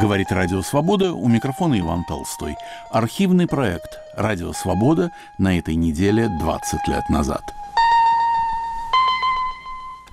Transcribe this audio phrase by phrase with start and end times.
[0.00, 2.54] Говорит Радио Свобода, у микрофона Иван Толстой.
[2.92, 7.42] Архивный проект «Радио Свобода» на этой неделе 20 лет назад.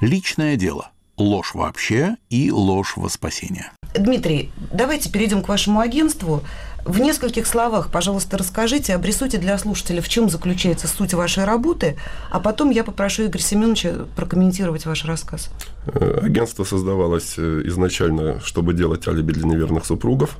[0.01, 0.89] Личное дело.
[1.17, 3.73] Ложь вообще и ложь во спасение.
[3.93, 6.41] Дмитрий, давайте перейдем к вашему агентству.
[6.85, 11.97] В нескольких словах, пожалуйста, расскажите, обрисуйте для слушателя, в чем заключается суть вашей работы,
[12.29, 15.49] а потом я попрошу Игоря Семеновича прокомментировать ваш рассказ.
[15.87, 20.37] Э, агентство создавалось э, изначально, чтобы делать алиби для неверных супругов.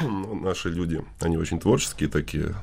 [0.42, 2.56] Наши люди, они очень творческие такие,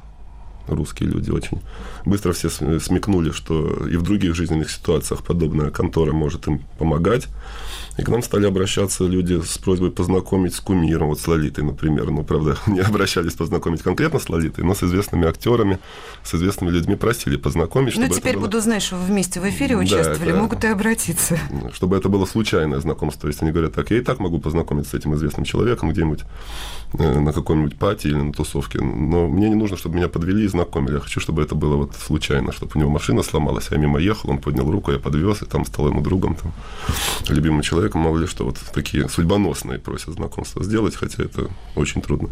[0.67, 1.61] русские люди очень
[2.05, 7.27] быстро все смекнули, что и в других жизненных ситуациях подобная контора может им помогать.
[7.97, 12.09] И к нам стали обращаться люди с просьбой познакомить с кумиром, вот с Лолитой, например.
[12.09, 15.77] Ну, правда, не обращались познакомить конкретно с Лолитой, но с известными актерами,
[16.23, 17.97] с известными людьми просили познакомить.
[17.97, 18.45] Ну, теперь было...
[18.45, 20.39] буду знать, что вы вместе в эфире участвовали, да, это...
[20.39, 21.37] могут и обратиться.
[21.73, 23.27] Чтобы это было случайное знакомство.
[23.27, 26.21] Если они говорят, так, я и так могу познакомиться с этим известным человеком где-нибудь
[26.93, 30.93] э, на какой-нибудь пати или на тусовке, но мне не нужно, чтобы меня подвели знакомили.
[30.93, 33.99] Я хочу, чтобы это было вот случайно, чтобы у него машина сломалась, а я мимо
[33.99, 36.53] ехал, он поднял руку, я подвез, и там стал ему другом, там,
[37.29, 42.29] любимым человеком мало ли что, вот такие судьбоносные просят знакомства сделать, хотя это очень трудно.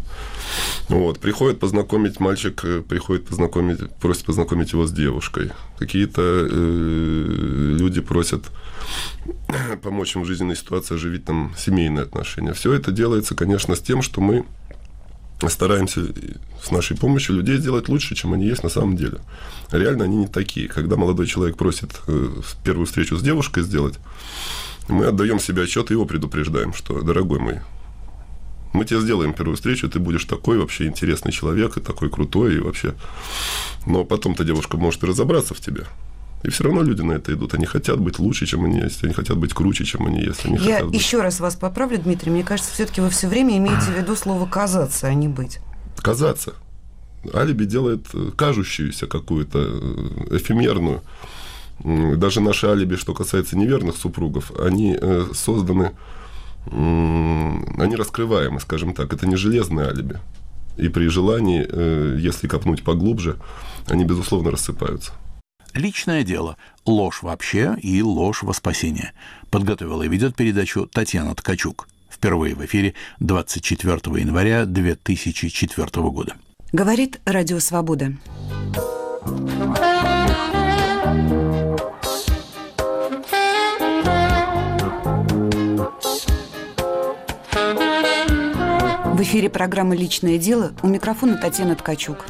[0.88, 5.50] Вот, приходит познакомить мальчик, э, приходит познакомить, просит познакомить его с девушкой.
[5.78, 8.44] Какие-то э, люди просят
[9.82, 12.52] помочь им в жизненной ситуации оживить там семейные отношения.
[12.52, 14.44] Все это делается, конечно, с тем, что мы
[15.48, 16.02] стараемся
[16.62, 19.20] с нашей помощью людей сделать лучше, чем они есть на самом деле.
[19.72, 20.68] Реально они не такие.
[20.68, 22.28] Когда молодой человек просит э,
[22.64, 23.98] первую встречу с девушкой сделать,
[24.88, 27.60] мы отдаем себе отчет и его предупреждаем, что, дорогой мой,
[28.72, 32.60] мы тебе сделаем первую встречу, ты будешь такой вообще интересный человек, и такой крутой, и
[32.60, 32.94] вообще...
[33.86, 35.86] Но потом-то девушка может и разобраться в тебе.
[36.42, 37.54] И все равно люди на это идут.
[37.54, 39.04] Они хотят быть лучше, чем они есть.
[39.04, 40.46] Они хотят быть круче, чем они есть.
[40.46, 40.94] Они Я быть...
[40.94, 42.30] еще раз вас поправлю, Дмитрий.
[42.30, 45.60] Мне кажется, все-таки вы все время имеете в виду слово казаться, а не быть.
[45.98, 46.54] Казаться.
[47.34, 51.02] Алиби делает э, кажущуюся какую-то э, эфемерную
[51.82, 55.92] даже наши алиби, что касается неверных супругов, они э, созданы,
[56.66, 59.14] они раскрываемы, скажем так.
[59.14, 60.18] Это не железные алиби.
[60.76, 61.66] И при желании,
[62.20, 63.36] если копнуть поглубже,
[63.86, 65.12] они, безусловно, рассыпаются.
[65.74, 66.56] Личное дело.
[66.84, 69.12] Ложь вообще и ложь во спасение.
[69.50, 71.88] Подготовила и ведет передачу Татьяна Ткачук.
[72.10, 76.34] Впервые в эфире 24 января 2004 года.
[76.72, 78.16] Говорит Радио Свобода.
[89.20, 92.24] В эфире программы «Личное дело» у микрофона Татьяна Ткачук.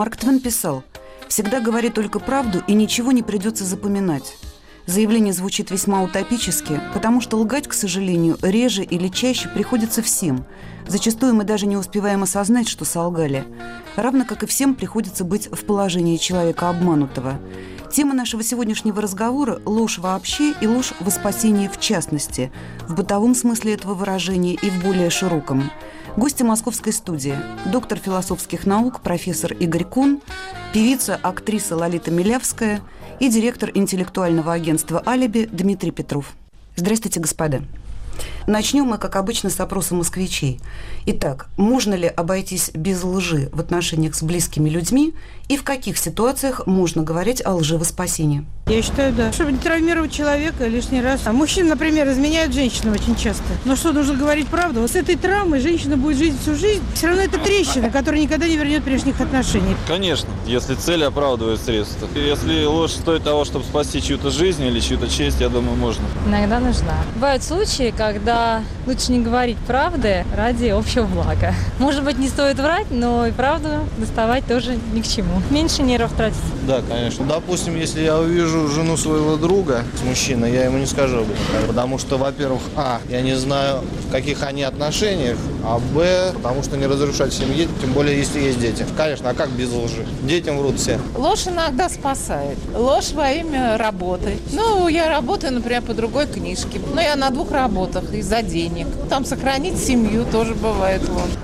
[0.00, 0.82] Марк Твен писал,
[1.28, 4.38] «Всегда говори только правду, и ничего не придется запоминать».
[4.86, 10.46] Заявление звучит весьма утопически, потому что лгать, к сожалению, реже или чаще приходится всем.
[10.88, 13.44] Зачастую мы даже не успеваем осознать, что солгали.
[13.94, 17.38] Равно как и всем приходится быть в положении человека обманутого.
[17.92, 22.50] Тема нашего сегодняшнего разговора– ложь вообще и ложь во спасении в частности,
[22.88, 25.70] в бытовом смысле этого выражения и в более широком.
[26.16, 30.20] Гости московской студии– доктор философских наук, профессор Игорь Кун,
[30.72, 32.80] певица, актриса Лолита Милявская
[33.20, 36.32] и директор интеллектуального агентства «Алиби» Дмитрий Петров.
[36.74, 37.62] Здравствуйте, господа.
[38.50, 40.60] Начнем мы, как обычно, с опроса москвичей.
[41.06, 45.14] Итак, можно ли обойтись без лжи в отношениях с близкими людьми
[45.46, 48.44] и в каких ситуациях можно говорить о лжи во спасении?
[48.66, 49.32] Я считаю, да.
[49.32, 51.22] Чтобы не травмировать человека лишний раз.
[51.26, 53.44] А мужчина, например, изменяют женщину очень часто.
[53.64, 54.80] Но что, нужно говорить правду?
[54.80, 56.82] Вот с этой травмой женщина будет жить всю жизнь.
[56.94, 59.76] Все равно это трещина, которая никогда не вернет прежних отношений.
[59.88, 62.08] Конечно, если цель оправдывает средства.
[62.14, 66.04] Если ложь стоит того, чтобы спасти чью-то жизнь или чью-то честь, я думаю, можно.
[66.26, 66.94] Иногда нужна.
[67.14, 68.39] Бывают случаи, когда
[68.86, 71.54] лучше не говорить правды ради общего блага.
[71.78, 73.68] Может быть, не стоит врать, но и правду
[73.98, 75.40] доставать тоже ни к чему.
[75.50, 76.38] Меньше нервов тратить.
[76.66, 77.24] Да, конечно.
[77.24, 81.66] Допустим, если я увижу жену своего друга с мужчиной, я ему не скажу об этом.
[81.68, 86.76] Потому что, во-первых, а, я не знаю, в каких они отношениях, а б, потому что
[86.76, 88.84] не разрушать семьи, тем более, если есть дети.
[88.96, 90.06] Конечно, а как без лжи?
[90.22, 90.98] Детям врут все.
[91.16, 92.58] Ложь иногда спасает.
[92.74, 94.38] Ложь во имя работы.
[94.52, 96.80] Ну, я работаю, например, по другой книжке.
[96.94, 98.86] Но я на двух работах из-за денег.
[99.08, 101.02] Там сохранить семью тоже бывает.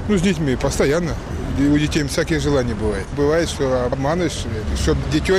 [0.09, 1.15] Ну, с детьми постоянно
[1.59, 3.07] И у детей всякие желания бывают.
[3.17, 4.45] Бывает, что обманываешь,
[4.83, 5.37] чтобы дитё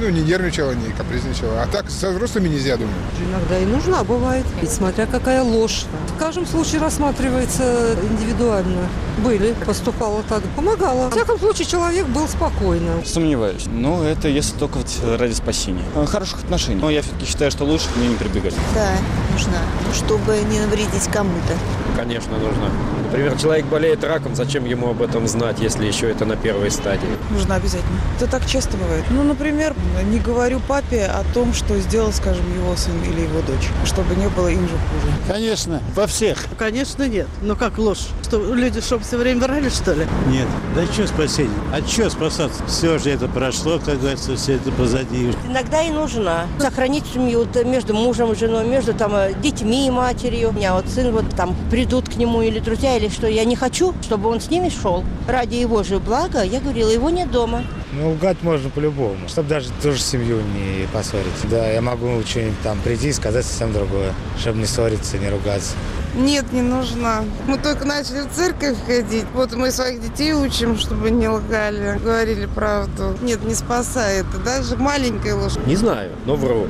[0.00, 1.62] ну, не нервничало, не капризничало.
[1.62, 2.94] А так со взрослыми нельзя, думаю.
[3.24, 5.84] Иногда и нужна бывает, ведь смотря какая ложь.
[6.16, 8.88] В каждом случае рассматривается индивидуально.
[9.24, 11.08] Были, поступала так, помогала.
[11.08, 13.04] В всяком случае, человек был спокойным.
[13.04, 13.66] Сомневаюсь.
[13.66, 14.88] Но это если только вот
[15.18, 15.84] ради спасения.
[16.06, 16.80] Хороших отношений.
[16.80, 18.54] Но я все-таки считаю, что лучше к ним не прибегать.
[18.74, 18.90] Да,
[19.32, 19.58] нужна.
[19.94, 21.54] Чтобы не навредить кому-то.
[21.96, 22.70] Конечно, нужна.
[23.04, 27.08] Например, человек болеет раком, зачем ему об этом знать, если еще это на первой стадии?
[27.30, 27.98] Нужно обязательно.
[28.16, 29.04] Это так часто бывает.
[29.10, 29.74] Ну, например,
[30.10, 34.28] не говорю папе о том, что сделал, скажем, его сын или его дочь, чтобы не
[34.28, 35.12] было им же хуже.
[35.28, 36.44] Конечно, во всех.
[36.58, 37.26] Конечно, нет.
[37.42, 38.08] Но как ложь?
[38.22, 40.06] Что, люди, чтобы все время врали, что ли?
[40.28, 40.46] Нет.
[40.74, 41.50] Да что спасение?
[41.74, 42.64] От чего спасаться?
[42.66, 45.32] Все же это прошло, как говорится, все это позади.
[45.48, 46.46] Иногда и нужна.
[46.58, 50.50] Сохранить семью между мужем и женой, между там детьми и матерью.
[50.50, 53.26] У меня вот сын вот там придут к нему или друзья, или что.
[53.26, 55.04] Я не хочу, чтобы он с ними шел.
[55.28, 57.64] Ради его же блага, я говорила, его нет дома.
[57.92, 61.26] Ну, лгать можно по-любому, чтобы даже тоже семью не поссорить.
[61.50, 65.74] Да, я могу что-нибудь там прийти и сказать совсем другое, чтобы не ссориться, не ругаться.
[66.14, 67.24] Нет, не нужна.
[67.46, 69.26] Мы только начали в церковь ходить.
[69.34, 73.16] Вот мы своих детей учим, чтобы не лгали, говорили правду.
[73.22, 74.26] Нет, не спасает.
[74.44, 75.54] Даже маленькая ложь.
[75.66, 76.66] Не знаю, но вру.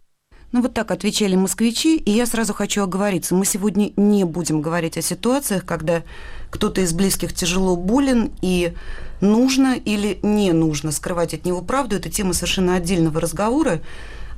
[0.53, 3.37] Ну вот так отвечали москвичи, и я сразу хочу оговориться.
[3.37, 6.03] Мы сегодня не будем говорить о ситуациях, когда
[6.51, 8.75] кто-то из близких тяжело болен, и
[9.21, 11.95] нужно или не нужно скрывать от него правду.
[11.95, 13.81] Это тема совершенно отдельного разговора.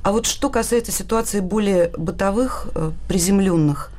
[0.03, 2.67] А вот что касается ситуации более бытовых,
[3.07, 3.89] приземленных,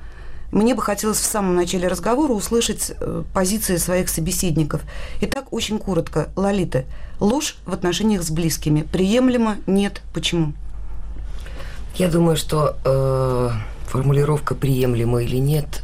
[0.53, 2.93] мне бы хотелось в самом начале разговора услышать
[3.33, 4.83] позиции своих собеседников.
[5.21, 6.29] Итак, очень коротко.
[6.37, 6.85] Лолита,
[7.19, 9.57] ложь в отношениях с близкими приемлема?
[9.67, 10.03] Нет.
[10.13, 10.53] Почему?
[11.97, 13.51] Я думаю, что э,
[13.87, 15.83] формулировка приемлема или нет,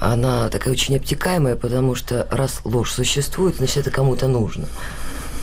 [0.00, 4.66] она такая очень обтекаемая, потому что раз ложь существует, значит, это кому-то нужно.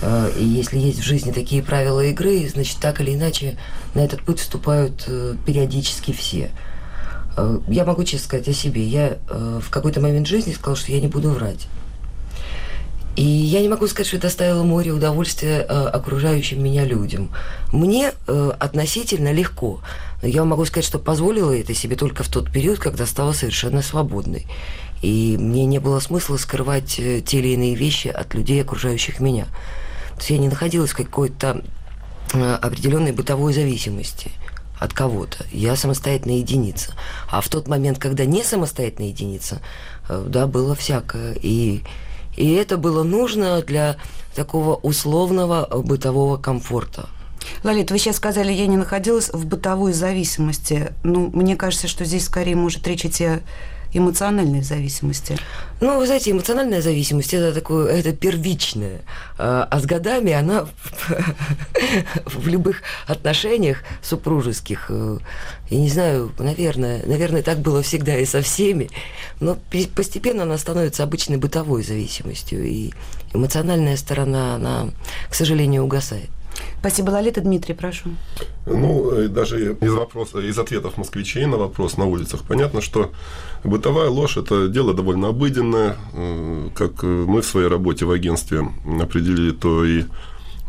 [0.02, 3.58] Э, и если есть в жизни такие правила игры, значит, так или иначе
[3.96, 6.52] на этот путь вступают э, периодически все.
[7.38, 8.84] Э, я могу честно сказать о себе.
[8.84, 11.68] Я э, в какой-то момент жизни сказала, что я не буду врать.
[13.18, 17.32] И я не могу сказать, что это доставило море удовольствия э, окружающим меня людям.
[17.74, 19.82] Мне э, относительно легко.
[20.22, 24.46] Я могу сказать, что позволила это себе только в тот период, когда стала совершенно свободной.
[25.02, 29.46] И мне не было смысла скрывать э, те или иные вещи от людей, окружающих меня.
[30.12, 31.64] То есть я не находилась в какой-то
[32.34, 34.30] э, определенной бытовой зависимости
[34.80, 35.44] от кого-то.
[35.52, 36.94] Я самостоятельная единица.
[37.32, 39.60] А в тот момент, когда не самостоятельная единица,
[40.08, 41.36] э, да, было всякое.
[41.42, 41.82] И
[42.38, 43.98] и это было нужно для
[44.36, 47.10] такого условного бытового комфорта.
[47.64, 50.94] Лолит, вы сейчас сказали, я не находилась в бытовой зависимости.
[51.04, 53.40] Ну, мне кажется, что здесь скорее может речь идти о
[53.94, 55.38] эмоциональной зависимости?
[55.80, 59.02] Ну, вы знаете, эмоциональная зависимость это такое, это первичное.
[59.38, 60.68] А с годами она
[62.26, 64.90] в любых отношениях супружеских,
[65.70, 68.90] я не знаю, наверное, наверное, так было всегда и со всеми,
[69.40, 69.58] но
[69.96, 72.92] постепенно она становится обычной бытовой зависимостью, и
[73.34, 74.88] эмоциональная сторона, она,
[75.30, 76.30] к сожалению, угасает.
[76.80, 77.42] Спасибо, Лолита.
[77.42, 78.10] Дмитрий, прошу.
[78.66, 83.12] Ну, даже из вопроса, из ответов москвичей на вопрос на улицах понятно, что
[83.68, 85.98] бытовая ложь– это дело довольно обыденное.
[86.76, 88.70] Как мы в своей работе в агентстве
[89.00, 90.06] определили, то и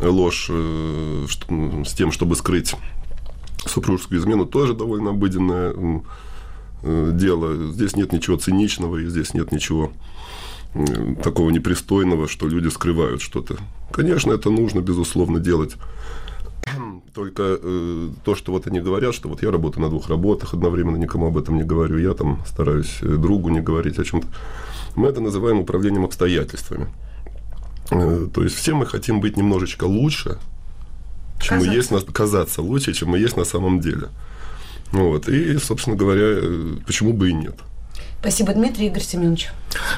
[0.01, 2.75] ложь с тем, чтобы скрыть
[3.67, 6.03] супружескую измену, тоже довольно обыденное
[6.83, 7.73] дело.
[7.73, 9.91] Здесь нет ничего циничного, и здесь нет ничего
[11.23, 13.57] такого непристойного, что люди скрывают что-то.
[13.91, 15.77] Конечно, это нужно, безусловно, делать.
[17.15, 20.97] Только э, то, что вот они говорят, что вот я работаю на двух работах одновременно,
[20.97, 24.27] никому об этом не говорю, я там стараюсь другу не говорить о чем-то.
[24.95, 26.89] Мы это называем управлением обстоятельствами.
[27.91, 30.39] Э, то есть все мы хотим быть немножечко лучше,
[31.41, 31.69] чем казаться.
[31.69, 34.09] мы есть, казаться лучше, чем мы есть на самом деле.
[34.93, 35.29] Вот.
[35.29, 36.41] И, собственно говоря,
[36.87, 37.55] почему бы и нет.
[38.21, 39.51] Спасибо, Дмитрий Игорь Семенович.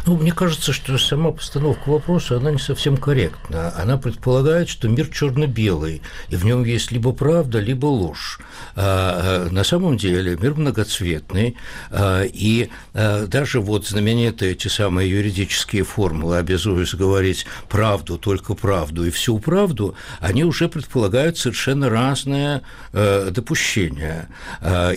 [0.07, 3.73] Ну, мне кажется, что сама постановка вопроса, она не совсем корректна.
[3.77, 8.41] Она предполагает, что мир черно-белый, и в нем есть либо правда, либо ложь.
[8.77, 11.57] А, на самом деле мир многоцветный,
[11.91, 19.05] а, и а, даже вот знаменитые эти самые юридические формулы, обязуясь говорить правду, только правду
[19.05, 22.63] и всю правду, они уже предполагают совершенно разные
[22.93, 24.29] допущения.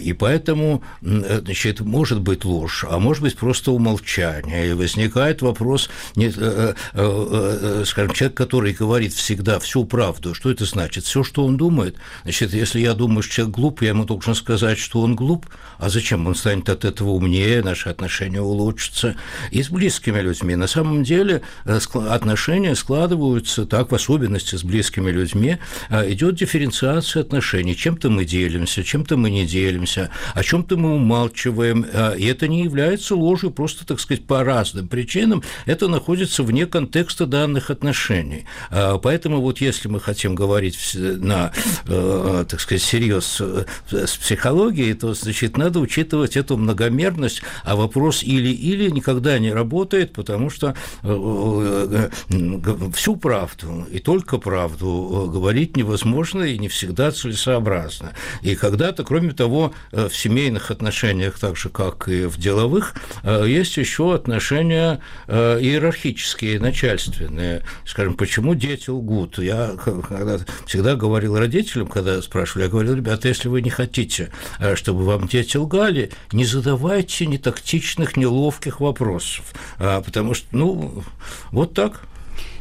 [0.02, 4.63] И поэтому, значит, может быть ложь, а может быть просто умолчание.
[4.64, 10.66] И возникает вопрос, не, э, э, скажем, человек, который говорит всегда всю правду, что это
[10.66, 11.06] значит?
[11.06, 11.96] Все, что он думает?
[12.24, 15.46] Значит, если я думаю, что человек глуп, я ему должен сказать, что он глуп,
[15.78, 16.28] а зачем?
[16.28, 19.16] Он станет от этого умнее, наши отношения улучшатся.
[19.52, 20.56] И с близкими людьми.
[20.56, 25.58] На самом деле отношения складываются так, в особенности с близкими людьми,
[25.90, 27.76] идет дифференциация отношений.
[27.76, 31.86] Чем-то мы делимся, чем-то мы не делимся, о чем-то мы умалчиваем,
[32.18, 37.26] и это не является ложью просто, так сказать, по разным причинам, это находится вне контекста
[37.26, 38.46] данных отношений.
[38.70, 41.52] Поэтому вот если мы хотим говорить на,
[41.88, 43.42] э, так сказать, серьез
[43.92, 50.50] с психологией, то, значит, надо учитывать эту многомерность, а вопрос или-или никогда не работает, потому
[50.50, 58.14] что э, э, всю правду и только правду говорить невозможно и не всегда целесообразно.
[58.42, 64.14] И когда-то, кроме того, в семейных отношениях, так же, как и в деловых, есть еще
[64.14, 67.64] отношения иерархические, начальственные.
[67.86, 69.40] Скажем, почему дети лгут?
[69.40, 74.32] Я когда всегда говорил родителям, когда спрашивали, я говорил, ребята, если вы не хотите,
[74.76, 81.04] чтобы вам дети лгали, не задавайте нетактичных, неловких вопросов, потому что, ну,
[81.52, 82.02] вот так.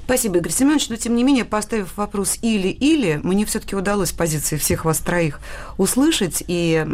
[0.05, 0.89] Спасибо, Игорь Семенович.
[0.89, 5.41] Но, тем не менее, поставив вопрос «или-или», мне все-таки удалось позиции всех вас троих
[5.79, 6.85] услышать, и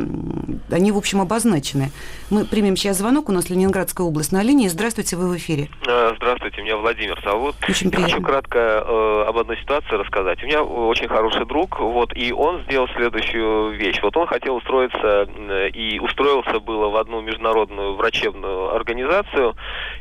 [0.70, 1.90] они, в общем, обозначены.
[2.30, 3.28] Мы примем сейчас звонок.
[3.28, 4.68] У нас Ленинградская область на линии.
[4.68, 5.68] Здравствуйте, вы в эфире.
[5.86, 7.56] Э, здравствуйте, меня Владимир зовут.
[7.68, 8.08] Очень приятно.
[8.08, 10.42] Я хочу кратко э, об одной ситуации рассказать.
[10.42, 14.00] У меня очень хороший друг, вот, и он сделал следующую вещь.
[14.02, 19.56] Вот он хотел устроиться, э, и устроился было в одну международную врачебную организацию,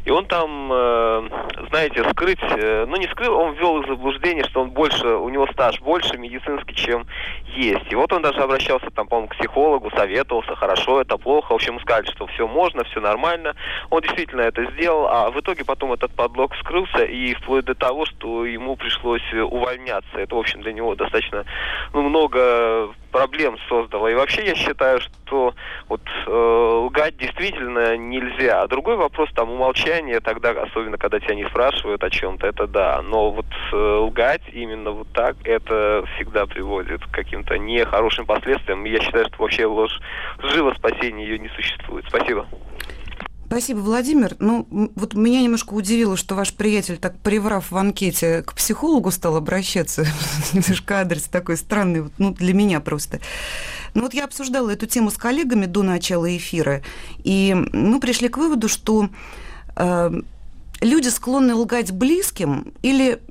[0.05, 1.29] и он там, э,
[1.69, 5.47] знаете, скрыть, э, ну, не скрыл, он ввел их заблуждение, что он больше, у него
[5.47, 7.05] стаж больше медицинский, чем
[7.45, 7.91] есть.
[7.91, 11.51] И вот он даже обращался там, по-моему, к психологу, советовался, хорошо, это плохо.
[11.51, 13.55] В общем, сказали, что все можно, все нормально.
[13.89, 18.05] Он действительно это сделал, а в итоге потом этот подлог скрылся, и вплоть до того,
[18.05, 20.17] что ему пришлось увольняться.
[20.17, 21.45] Это, в общем, для него достаточно
[21.93, 24.07] ну, много проблем создало.
[24.07, 25.55] И вообще я считаю, что
[25.89, 28.61] вот э, лгать действительно нельзя.
[28.61, 33.01] А другой вопрос там умолчание тогда, особенно когда тебя не спрашивают о чем-то, это да.
[33.01, 38.85] Но вот э, лгать именно вот так, это всегда приводит к каким-то нехорошим последствиям.
[38.85, 39.99] И я считаю, что вообще ложь
[40.39, 42.05] живо спасения ее не существует.
[42.07, 42.47] Спасибо.
[43.47, 44.35] Спасибо, Владимир.
[44.39, 49.37] Ну, вот меня немножко удивило, что ваш приятель, так приврав в анкете, к психологу стал
[49.37, 50.05] обращаться.
[50.53, 53.21] немножко адрес такой странный, ну, для меня просто.
[53.93, 56.81] Ну, вот я обсуждала эту тему с коллегами до начала эфира,
[57.23, 59.09] и мы пришли к выводу, что
[59.77, 60.11] э,
[60.81, 63.21] люди склонны лгать близким или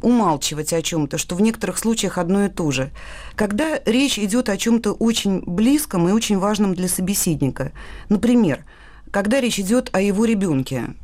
[0.00, 2.90] умалчивать о чем-то, что в некоторых случаях одно и то же.
[3.36, 7.72] Когда речь идет о чем-то очень близком и очень важном для собеседника.
[8.08, 8.64] Например,
[9.12, 10.94] когда речь идет о его ребенке,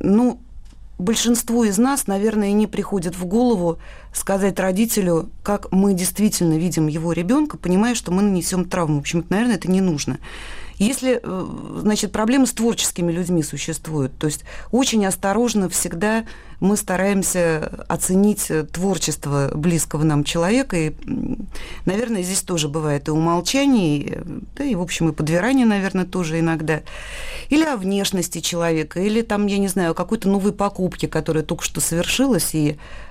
[0.00, 0.40] ну,
[0.98, 3.78] большинству из нас, наверное, не приходит в голову
[4.12, 8.96] сказать родителю, как мы действительно видим его ребенка, понимая, что мы нанесем травму.
[8.96, 10.18] В общем, наверное, это не нужно.
[10.78, 11.46] Если, э,
[11.80, 16.24] значит, проблемы с творческими людьми существуют, то есть очень осторожно всегда
[16.58, 20.92] мы стараемся оценить творчество близкого нам человека, и,
[21.84, 24.22] наверное, здесь тоже бывает и умолчание,
[24.56, 26.80] да, и, в общем, и подвирание, наверное, тоже иногда.
[27.50, 31.62] Или о внешности человека, или там, я не знаю, о какой-то новой покупке, которая только
[31.62, 33.05] что совершилась, и Э,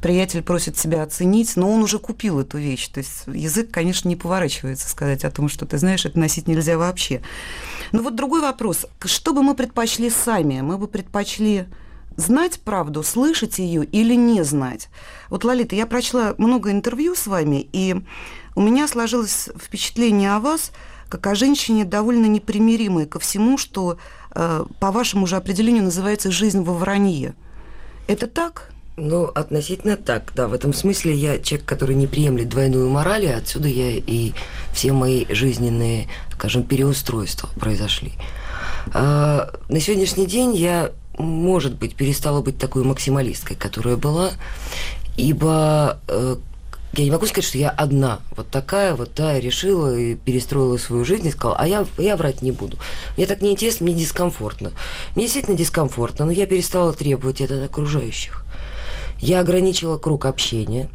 [0.00, 2.88] приятель просит себя оценить, но он уже купил эту вещь.
[2.88, 6.78] То есть язык, конечно, не поворачивается сказать о том, что ты знаешь, это носить нельзя
[6.78, 7.22] вообще.
[7.92, 8.86] Но вот другой вопрос.
[9.04, 10.60] Что бы мы предпочли сами?
[10.60, 11.66] Мы бы предпочли
[12.16, 14.88] знать правду, слышать ее или не знать.
[15.28, 17.96] Вот, Лолита, я прочла много интервью с вами, и
[18.54, 20.72] у меня сложилось впечатление о вас
[21.08, 23.98] как о женщине довольно непримиримой ко всему, что
[24.34, 27.34] э, по вашему же определению называется «жизнь во вранье».
[28.08, 28.73] Это так?
[28.96, 30.46] Ну, относительно так, да.
[30.46, 34.32] В этом смысле я человек, который не приемлет двойную мораль, и отсюда я и
[34.72, 38.12] все мои жизненные, скажем, переустройства произошли.
[38.92, 44.30] А, на сегодняшний день я, может быть, перестала быть такой максималисткой, которая была,
[45.16, 46.36] ибо э,
[46.92, 51.04] я не могу сказать, что я одна, вот такая, вот да, решила и перестроила свою
[51.04, 52.78] жизнь и сказала, а я, я врать не буду.
[53.16, 54.70] Мне так неинтересно, мне дискомфортно.
[55.16, 58.43] Мне действительно дискомфортно, но я перестала требовать это от окружающих.
[59.20, 60.88] Я ограничила круг общения.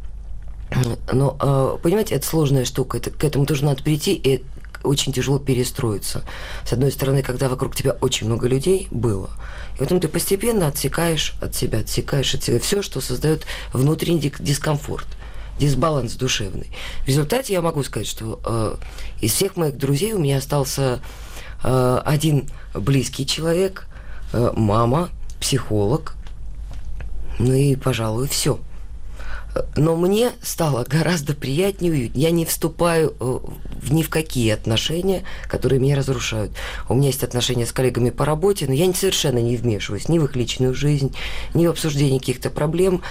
[1.12, 2.98] Но, а, понимаете, это сложная штука.
[2.98, 4.44] Это, к этому тоже надо прийти, и
[4.82, 6.24] очень тяжело перестроиться.
[6.64, 9.30] С одной стороны, когда вокруг тебя очень много людей было,
[9.76, 15.06] и потом ты постепенно отсекаешь от себя, отсекаешь от себя все, что создает внутренний дискомфорт
[15.58, 16.70] дисбаланс душевный.
[17.04, 18.76] В результате я могу сказать, что э,
[19.20, 21.00] из всех моих друзей у меня остался
[21.62, 23.86] э, один близкий человек,
[24.32, 26.14] э, мама, психолог,
[27.40, 28.60] ну и, пожалуй, все.
[29.76, 33.38] Но мне стало гораздо приятнее, я не вступаю э,
[33.82, 36.52] в ни в какие отношения, которые меня разрушают.
[36.88, 40.24] У меня есть отношения с коллегами по работе, но я совершенно не вмешиваюсь ни в
[40.26, 41.16] их личную жизнь,
[41.52, 43.02] ни в обсуждение каких-то проблем.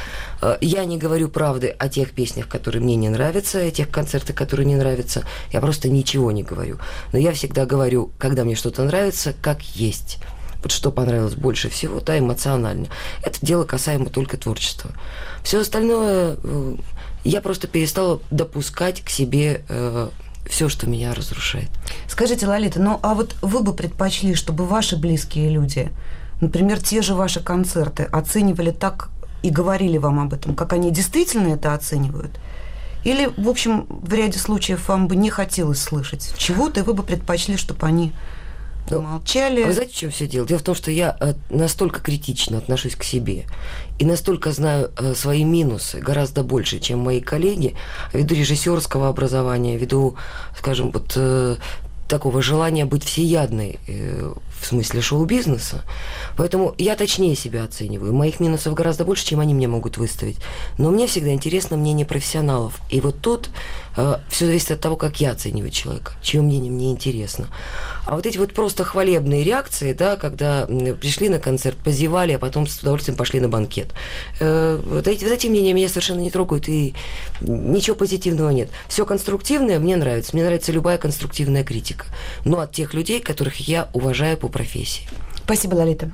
[0.41, 4.35] Э, я не говорю правды о тех песнях, которые мне не нравятся, о тех концертах,
[4.35, 5.23] которые не нравятся.
[5.51, 6.77] Я просто ничего не говорю.
[7.11, 10.19] Но я всегда говорю, когда мне что-то нравится, как есть
[10.61, 12.87] вот что понравилось больше всего, да, эмоционально.
[13.23, 14.91] Это дело касаемо только творчества.
[15.43, 16.75] Все остальное э,
[17.23, 20.09] я просто перестала допускать к себе э,
[20.49, 21.69] все, что меня разрушает.
[22.07, 25.89] Скажите, Лолита, ну а вот вы бы предпочли, чтобы ваши близкие люди,
[26.41, 29.09] например, те же ваши концерты, оценивали так
[29.43, 32.39] и говорили вам об этом, как они действительно это оценивают?
[33.05, 37.03] Или, в общем, в ряде случаев вам бы не хотелось слышать чего-то, и вы бы
[37.03, 38.11] предпочли, чтобы они
[38.95, 39.61] ну, молчали.
[39.63, 40.47] А вы знаете, в чем все дело?
[40.47, 43.45] Дело в том, что я э, настолько критично отношусь к себе
[43.97, 47.75] и настолько знаю э, свои минусы гораздо больше, чем мои коллеги,
[48.13, 50.15] ввиду режиссерского образования, ввиду,
[50.57, 51.57] скажем, вот э,
[52.07, 53.79] такого желания быть всеядной
[54.59, 55.83] в смысле шоу-бизнеса.
[56.37, 58.13] Поэтому я точнее себя оцениваю.
[58.13, 60.37] Моих минусов гораздо больше, чем они мне могут выставить.
[60.77, 62.79] Но мне всегда интересно мнение профессионалов.
[62.89, 63.49] И вот тут
[63.95, 67.47] э, все зависит от того, как я оцениваю человека, чье мнение мне интересно.
[68.05, 72.67] А вот эти вот просто хвалебные реакции, да, когда пришли на концерт, позевали, а потом
[72.67, 73.93] с удовольствием пошли на банкет.
[74.39, 76.93] Э, вот, эти, вот эти мнения меня совершенно не трогают, и
[77.41, 78.69] ничего позитивного нет.
[78.87, 80.31] Все конструктивное мне нравится.
[80.33, 82.05] Мне нравится любая конструктивная критика.
[82.45, 85.07] Но от тех людей, которых я уважаю по профессии.
[85.43, 86.11] Спасибо, Лолита.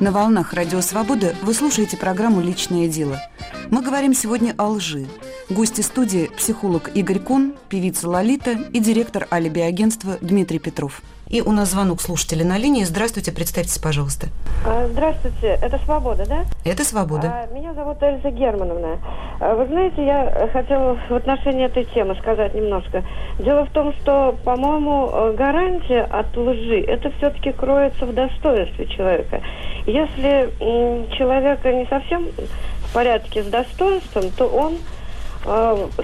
[0.00, 3.20] На волнах Радио Свобода вы слушаете программу «Личное дело».
[3.70, 5.06] Мы говорим сегодня о лжи.
[5.50, 11.02] Гости студии– психолог Игорь Кун, певица Лолита и директор алиби-агентства Дмитрий Петров.
[11.30, 12.82] И у нас звонок слушателя на линии.
[12.82, 14.26] Здравствуйте, представьтесь, пожалуйста.
[14.66, 16.44] А, здравствуйте, это «Свобода», да?
[16.64, 17.46] Это «Свобода».
[17.48, 18.98] А, меня зовут Эльза Германовна.
[19.38, 23.04] А, вы знаете, я хотела в отношении этой темы сказать немножко.
[23.38, 29.40] Дело в том, что, по-моему, гарантия от лжи, это все-таки кроется в достоинстве человека.
[29.86, 30.50] Если
[31.16, 34.78] человека не совсем в порядке с достоинством, то он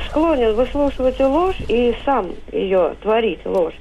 [0.09, 3.75] склонен выслушивать ложь и сам ее творить, ложь.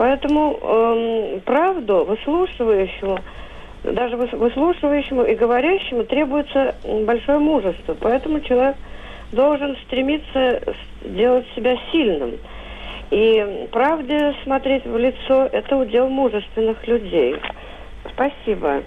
[0.00, 3.18] Поэтому эм, правду выслушивающему,
[3.84, 7.94] даже выслушивающему и говорящему требуется большое мужество.
[8.00, 8.76] Поэтому человек
[9.30, 10.62] должен стремиться
[11.04, 12.38] сделать себя сильным.
[13.10, 17.36] И правде смотреть в лицо– это удел мужественных людей.
[18.14, 18.82] Спасибо.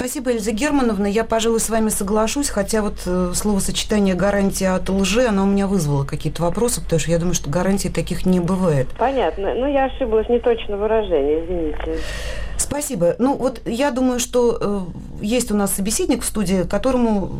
[0.00, 1.06] Спасибо, Эльза Германовна.
[1.06, 5.66] Я, пожалуй, с вами соглашусь, хотя вот э, словосочетание «гарантия от лжи», оно у меня
[5.66, 8.88] вызвало какие-то вопросы, потому что я думаю, что гарантий таких не бывает.
[8.96, 9.52] Понятно.
[9.54, 12.02] Ну, я ошиблась, не точно выражение, извините.
[12.56, 13.14] Спасибо.
[13.18, 14.80] Ну, вот я думаю, что э,
[15.20, 17.32] есть у нас собеседник в студии, которому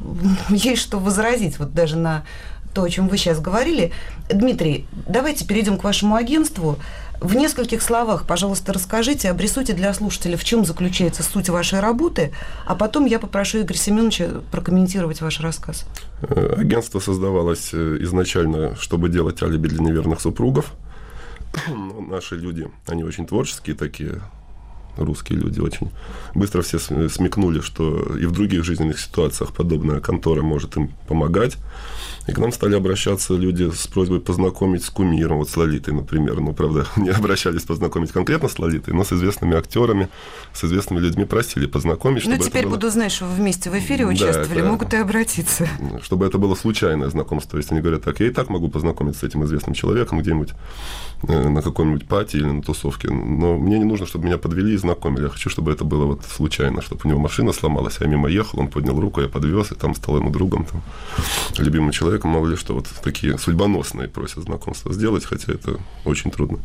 [0.48, 2.24] есть что возразить, вот даже на
[2.72, 3.92] то, о чем вы сейчас говорили.
[4.30, 6.76] Дмитрий, давайте перейдем к вашему агентству.
[7.20, 12.32] В нескольких словах, пожалуйста, расскажите, обрисуйте для слушателя, в чем заключается суть вашей работы,
[12.64, 15.84] а потом я попрошу Игоря Семеновича прокомментировать ваш рассказ.
[16.22, 20.72] Э, агентство создавалось э, изначально, чтобы делать алиби для неверных супругов.
[21.68, 24.20] Но наши люди, они очень творческие такие,
[24.98, 25.90] русские люди очень
[26.34, 31.56] быстро все смекнули, что и в других жизненных ситуациях подобная контора может им помогать.
[32.28, 36.38] И к нам стали обращаться люди с просьбой познакомить с кумиром, вот с Лолитой, например.
[36.40, 40.10] Ну, правда, не обращались познакомить конкретно с Лолитой, но с известными актерами,
[40.52, 42.26] с известными людьми просили познакомить.
[42.26, 42.74] Ну, теперь было...
[42.74, 45.66] буду знать, что вы вместе в эфире участвовали, да, могут и обратиться.
[46.02, 47.52] Чтобы это было случайное знакомство.
[47.52, 50.50] То есть они говорят, так, я и так могу познакомиться с этим известным человеком где-нибудь
[51.22, 55.24] на каком-нибудь пати или на тусовке, но мне не нужно, чтобы меня подвели и знакомили.
[55.24, 58.60] Я хочу, чтобы это было вот случайно, чтобы у него машина сломалась, я мимо ехал,
[58.60, 60.82] он поднял руку, я подвез, и там стал ему другом, там,
[61.58, 66.30] любимым человеком человеком, мало ли что, вот такие судьбоносные просят знакомства сделать, хотя это очень
[66.30, 66.58] трудно.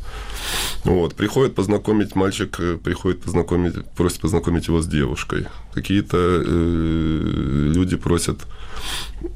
[0.84, 5.48] Вот, приходит познакомить, мальчик э, приходит познакомить, просит познакомить его с девушкой.
[5.74, 8.39] Какие-то э, люди просят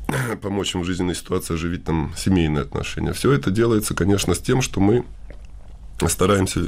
[0.42, 3.14] помочь им в жизненной ситуации оживить там семейные отношения.
[3.14, 5.06] Все это делается, конечно, с тем, что мы
[6.08, 6.62] стараемся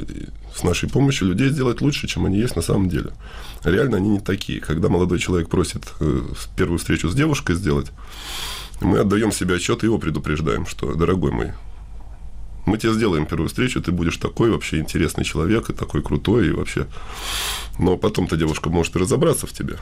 [0.54, 3.10] с нашей помощью людей сделать лучше, чем они есть на самом деле.
[3.62, 4.60] Реально они не такие.
[4.60, 6.22] Когда молодой человек просит э,
[6.56, 7.92] первую встречу с девушкой сделать,
[8.80, 11.52] мы отдаем себе отчет и его предупреждаем, что, дорогой мой,
[12.66, 16.52] мы тебе сделаем первую встречу, ты будешь такой вообще интересный человек, и такой крутой, и
[16.52, 16.86] вообще...
[17.78, 19.78] Но потом-то девушка может и разобраться в тебе.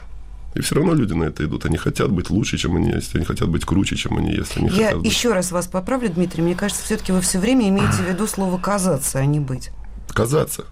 [0.55, 1.65] И все равно люди на это идут.
[1.65, 3.15] Они хотят быть лучше, чем они есть.
[3.15, 4.57] Они хотят быть круче, чем они есть.
[4.57, 5.11] Они Я хотят быть...
[5.11, 6.41] еще раз вас поправлю, Дмитрий.
[6.41, 9.69] Мне кажется, все-таки вы все время имеете в виду слово казаться, а не быть.
[10.09, 10.65] Казаться.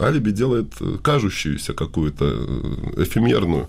[0.00, 3.68] Алиби делает э, кажущуюся какую-то э, эфемерную.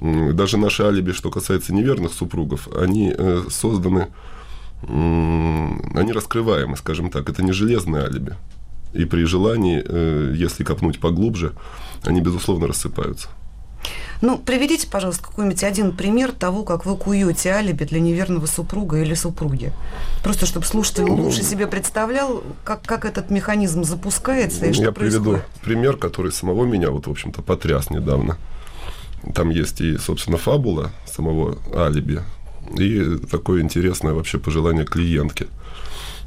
[0.00, 4.08] Даже наши алиби, что касается неверных супругов, они э, созданы,
[4.82, 7.28] они раскрываемы, скажем так.
[7.28, 8.34] Это не железные алиби.
[8.92, 9.82] И при желании,
[10.36, 11.52] если копнуть поглубже,
[12.02, 13.28] они, безусловно, рассыпаются.
[14.20, 19.14] Ну, приведите, пожалуйста, какой-нибудь один пример того, как вы куете алиби для неверного супруга или
[19.14, 19.72] супруги.
[20.22, 24.92] Просто чтобы слушатель ну, лучше себе представлял, как, как этот механизм запускается и что Я
[24.92, 25.24] происходит.
[25.24, 28.38] приведу пример, который самого меня, вот, в общем-то, потряс недавно.
[29.34, 32.22] Там есть и, собственно, фабула самого алиби,
[32.78, 35.48] и такое интересное вообще пожелание клиентки.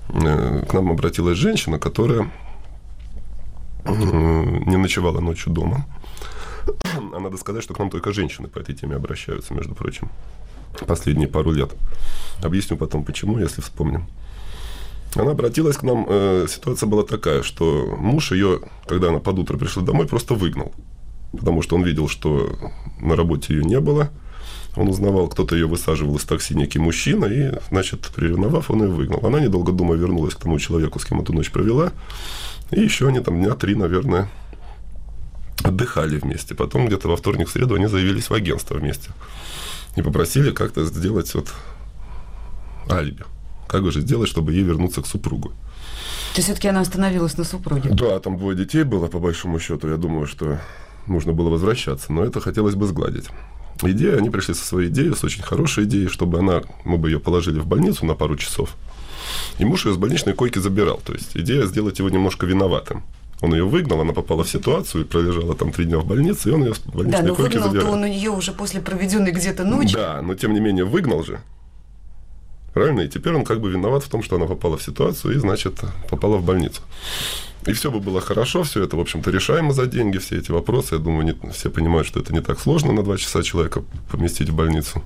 [0.09, 2.29] Э, к нам обратилась женщина, которая
[3.85, 5.85] э, не ночевала ночью дома
[7.13, 10.09] а надо сказать, что к нам только женщины по этой теме обращаются, между прочим,
[10.85, 11.71] последние пару лет.
[12.41, 14.07] Объясню потом, почему, если вспомним.
[15.15, 19.57] Она обратилась к нам, э, ситуация была такая, что муж ее, когда она под утро
[19.57, 20.73] пришла домой, просто выгнал.
[21.31, 22.55] Потому что он видел, что
[22.99, 24.09] на работе ее не было.
[24.75, 29.25] Он узнавал, кто-то ее высаживал из такси, некий мужчина, и, значит, приревновав, он ее выгнал.
[29.25, 31.91] Она, недолго думая, вернулась к тому человеку, с кем эту ночь провела.
[32.69, 34.29] И еще они там дня три, наверное,
[35.63, 36.55] отдыхали вместе.
[36.55, 39.11] Потом где-то во вторник, в среду они заявились в агентство вместе.
[39.95, 41.51] И попросили как-то сделать вот
[42.89, 43.23] алиби.
[43.67, 45.49] Как же сделать, чтобы ей вернуться к супругу.
[45.49, 47.89] То есть все-таки она остановилась на супруге?
[47.89, 49.89] Да, там двое детей было, по большому счету.
[49.89, 50.59] Я думаю, что
[51.07, 53.25] нужно было возвращаться, но это хотелось бы сгладить.
[53.81, 57.19] Идея, они пришли со своей идеей, с очень хорошей идеей, чтобы она, мы бы ее
[57.19, 58.75] положили в больницу на пару часов.
[59.59, 61.01] И муж ее с больничной койки забирал.
[61.03, 63.03] То есть идея сделать его немножко виноватым.
[63.41, 66.63] Он ее выгнал, она попала в ситуацию, пролежала там три дня в больнице, и он
[66.63, 69.93] ее в больничной Да, но койке выгнал-то он ее уже после проведенной где-то ночи.
[69.93, 71.39] Да, но тем не менее выгнал же.
[72.73, 73.01] Правильно?
[73.01, 75.79] И теперь он как бы виноват в том, что она попала в ситуацию и, значит,
[76.09, 76.81] попала в больницу.
[77.67, 80.95] И все бы было хорошо, все это, в общем-то, решаемо за деньги, все эти вопросы.
[80.95, 84.49] Я думаю, не, все понимают, что это не так сложно на два часа человека поместить
[84.49, 85.03] в больницу.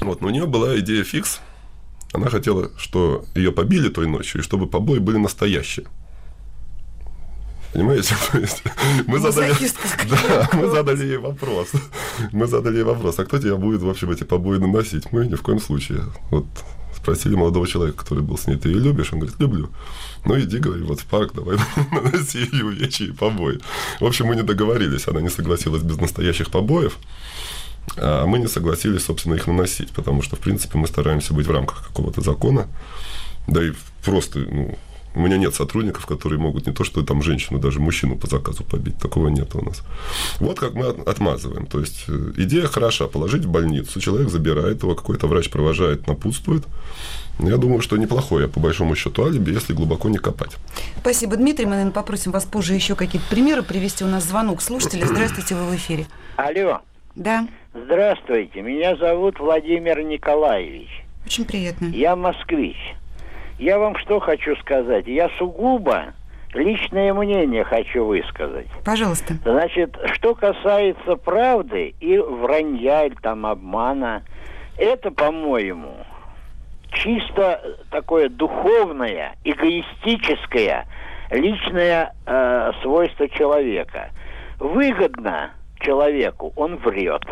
[0.00, 1.40] Вот, но у нее была идея фикс.
[2.12, 5.86] Она хотела, что ее побили той ночью, и чтобы побои были настоящие.
[7.72, 8.14] Понимаете?
[8.32, 8.62] То есть
[9.06, 9.54] мы задали,
[10.10, 11.68] да, мы задали ей вопрос.
[12.32, 15.12] Мы задали ей вопрос, а кто тебя будет, в общем, эти побои наносить?
[15.12, 16.02] Мы ни в коем случае.
[16.30, 16.46] Вот
[17.06, 19.12] спросили молодого человека, который был с ней, ты ее любишь?
[19.12, 19.70] Он говорит, люблю.
[20.24, 21.56] Ну, иди, говори, вот в парк, давай
[21.92, 23.60] наноси ей увечья и побои.
[24.00, 26.98] В общем, мы не договорились, она не согласилась без настоящих побоев.
[27.96, 31.50] А мы не согласились, собственно, их наносить, потому что, в принципе, мы стараемся быть в
[31.52, 32.66] рамках какого-то закона.
[33.46, 33.72] Да и
[34.04, 34.76] просто, ну,
[35.16, 38.64] у меня нет сотрудников, которые могут не то, что там женщину, даже мужчину по заказу
[38.64, 38.98] побить.
[38.98, 39.82] Такого нет у нас.
[40.40, 41.66] Вот как мы отмазываем.
[41.66, 43.06] То есть э, идея хороша.
[43.06, 43.98] Положить в больницу.
[43.98, 46.64] Человек забирает его, какой-то врач провожает, напутствует.
[47.38, 50.56] Я думаю, что неплохое, по большому счету, алиби, если глубоко не копать.
[51.00, 51.64] Спасибо, Дмитрий.
[51.64, 54.04] Мы, наверное, попросим вас позже еще какие-то примеры привести.
[54.04, 55.06] У нас звонок слушателя.
[55.06, 56.06] Здравствуйте, вы в эфире.
[56.36, 56.80] Алло.
[57.14, 57.48] Да.
[57.72, 58.60] Здравствуйте.
[58.60, 60.90] Меня зовут Владимир Николаевич.
[61.24, 61.86] Очень приятно.
[61.86, 62.76] Я москвич.
[63.58, 65.06] Я вам что хочу сказать?
[65.06, 66.14] Я сугубо
[66.52, 68.66] личное мнение хочу высказать.
[68.84, 69.34] Пожалуйста.
[69.44, 74.22] Значит, что касается правды и вранья, или там обмана,
[74.78, 75.94] это, по-моему,
[76.90, 80.86] чисто такое духовное, эгоистическое,
[81.30, 84.10] личное э, свойство человека.
[84.58, 87.22] Выгодно человеку, он врет.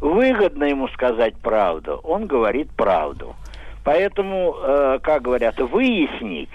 [0.00, 3.34] Выгодно ему сказать правду, он говорит правду.
[3.86, 6.50] Поэтому, э, как говорят, выяснить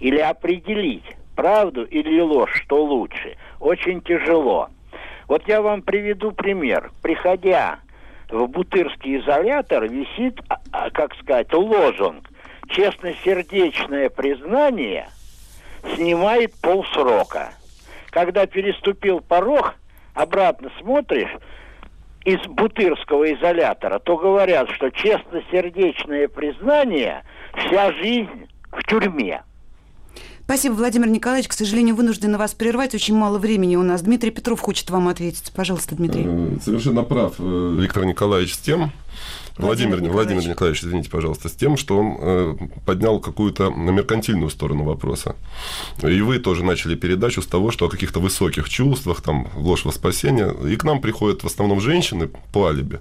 [0.00, 1.04] или определить
[1.36, 4.70] правду или ложь, что лучше, очень тяжело.
[5.28, 6.90] Вот я вам приведу пример.
[7.02, 7.80] Приходя
[8.30, 12.26] в Бутырский изолятор, висит, а, а, как сказать, лозунг
[12.68, 15.10] «Честносердечное признание
[15.94, 17.52] снимает полсрока».
[18.08, 19.74] Когда переступил порог,
[20.14, 21.36] обратно смотришь,
[22.24, 29.42] из бутырского изолятора, то говорят, что честносердечное признание вся жизнь в тюрьме.
[30.44, 31.48] Спасибо, Владимир Николаевич.
[31.48, 32.94] К сожалению, вынуждены вас прервать.
[32.94, 34.02] Очень мало времени у нас.
[34.02, 35.52] Дмитрий Петров хочет вам ответить.
[35.54, 36.24] Пожалуйста, Дмитрий.
[36.26, 38.92] Э, совершенно прав э, Виктор Николаевич с тем,
[39.58, 40.48] Владимир, Владимир Владимир, Николаевич.
[40.48, 45.36] Николаевич, извините, пожалуйста, с тем, что он э, поднял какую-то меркантильную сторону вопроса.
[46.02, 49.92] И вы тоже начали передачу с того, что о каких-то высоких чувствах, там, ложь во
[49.92, 50.54] спасение.
[50.70, 53.00] И к нам приходят в основном женщины по алиби.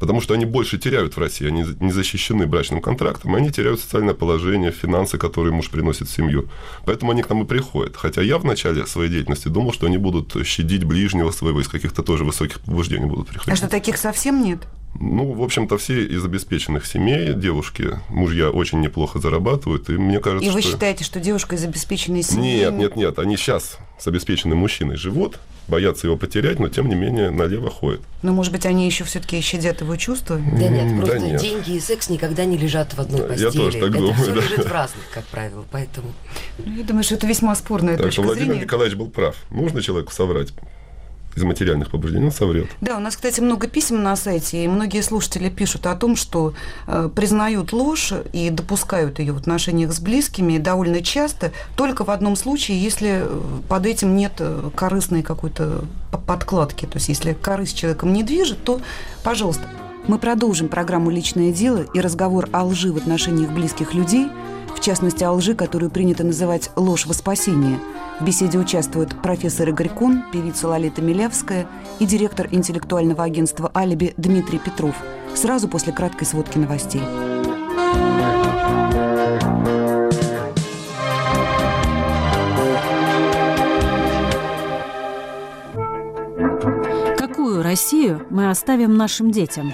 [0.00, 4.14] Потому что они больше теряют в России, они не защищены брачным контрактом, они теряют социальное
[4.14, 6.48] положение, финансы, которые муж приносит в семью.
[6.86, 7.96] Поэтому они к нам и приходят.
[7.96, 12.02] Хотя я в начале своей деятельности думал, что они будут щадить ближнего своего, из каких-то
[12.02, 13.52] тоже высоких побуждений будут приходить.
[13.52, 14.60] А что таких совсем нет?
[14.98, 20.48] Ну, в общем-то, все из обеспеченных семей девушки, мужья очень неплохо зарабатывают, и мне кажется,
[20.48, 20.72] И вы что...
[20.72, 22.58] считаете, что девушка из обеспеченной семьи...
[22.58, 26.96] Нет, нет, нет, они сейчас с обеспеченным мужчиной живут, боятся его потерять, но тем не
[26.96, 28.00] менее налево ходят.
[28.22, 30.36] Ну, может быть, они еще все-таки щадят его чувства?
[30.38, 31.40] Да нет, Да просто нет.
[31.40, 33.50] деньги и секс никогда не лежат в одной Я постели.
[33.52, 34.40] тоже так это думаю, все да.
[34.40, 36.12] лежит в разных, как правило, поэтому...
[36.58, 38.64] Ну, Я думаю, что это весьма спорная Так что точка Владимир зрения.
[38.64, 39.36] Николаевич был прав.
[39.50, 40.48] Нужно человеку соврать
[41.36, 42.68] из материальных побуждений, он соврет.
[42.80, 46.54] Да, у нас, кстати, много писем на сайте, и многие слушатели пишут о том, что
[46.86, 52.36] э, признают ложь и допускают ее в отношениях с близкими довольно часто, только в одном
[52.36, 55.84] случае, если э, под этим нет э, корыстной какой-то
[56.26, 56.86] подкладки.
[56.86, 58.80] То есть, если корысть человеком не движет, то,
[59.22, 59.68] пожалуйста.
[60.06, 64.28] Мы продолжим программу «Личное дело» и разговор о лжи в отношениях близких людей,
[64.74, 67.78] в частности, о лжи, которую принято называть «ложь во спасение».
[68.20, 71.66] В беседе участвуют профессор Игорь Кун, певица Лолита Милявская
[71.98, 74.94] и директор интеллектуального агентства «Алиби» Дмитрий Петров.
[75.34, 77.00] Сразу после краткой сводки новостей.
[87.16, 89.72] Какую Россию мы оставим нашим детям?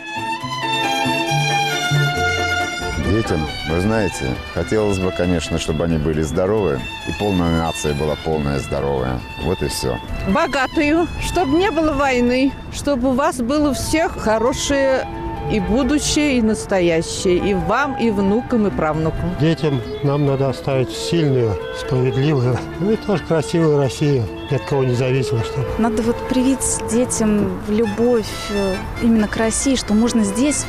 [3.16, 8.58] Детям, вы знаете, хотелось бы, конечно, чтобы они были здоровы, и полная нация была полная
[8.58, 9.18] здоровая.
[9.42, 9.98] Вот и все.
[10.28, 15.08] богатую, чтобы не было войны, чтобы у вас было у всех хорошее
[15.50, 19.34] и будущее, и настоящее, и вам, и внукам, и правнукам.
[19.40, 24.94] Детям нам надо оставить сильную, справедливую, ну и тоже красивую Россию, ни от кого не
[24.94, 30.66] зависимо, чтобы Надо вот привить детям любовь э, именно к России, что можно здесь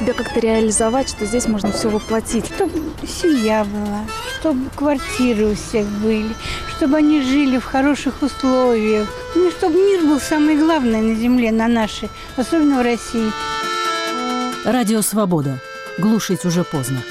[0.00, 2.46] себя как-то реализовать, что здесь можно все воплотить.
[2.46, 2.72] Чтобы
[3.06, 4.00] семья была,
[4.38, 6.30] чтобы квартиры у всех были,
[6.76, 9.08] чтобы они жили в хороших условиях.
[9.34, 13.30] Ну, чтобы мир был самый главный на земле, на нашей, особенно в России.
[14.64, 15.58] Радио «Свобода».
[15.98, 17.02] Глушить уже поздно.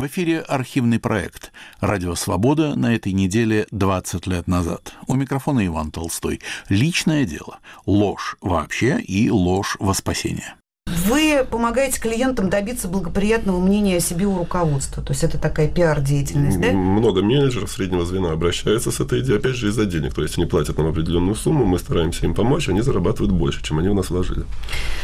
[0.00, 4.94] В эфире архивный проект «Радио Свобода» на этой неделе 20 лет назад.
[5.06, 6.40] У микрофона Иван Толстой.
[6.70, 7.58] Личное дело.
[7.84, 10.54] Ложь вообще и ложь во спасение.
[11.06, 15.02] Вы помогаете клиентам добиться благоприятного мнения о себе у руководства.
[15.02, 16.72] То есть это такая пиар-деятельность, да?
[16.72, 20.14] Много менеджеров среднего звена обращаются с этой идеей, опять же, из-за денег.
[20.14, 23.78] То есть они платят нам определенную сумму, мы стараемся им помочь, они зарабатывают больше, чем
[23.78, 24.44] они у нас вложили.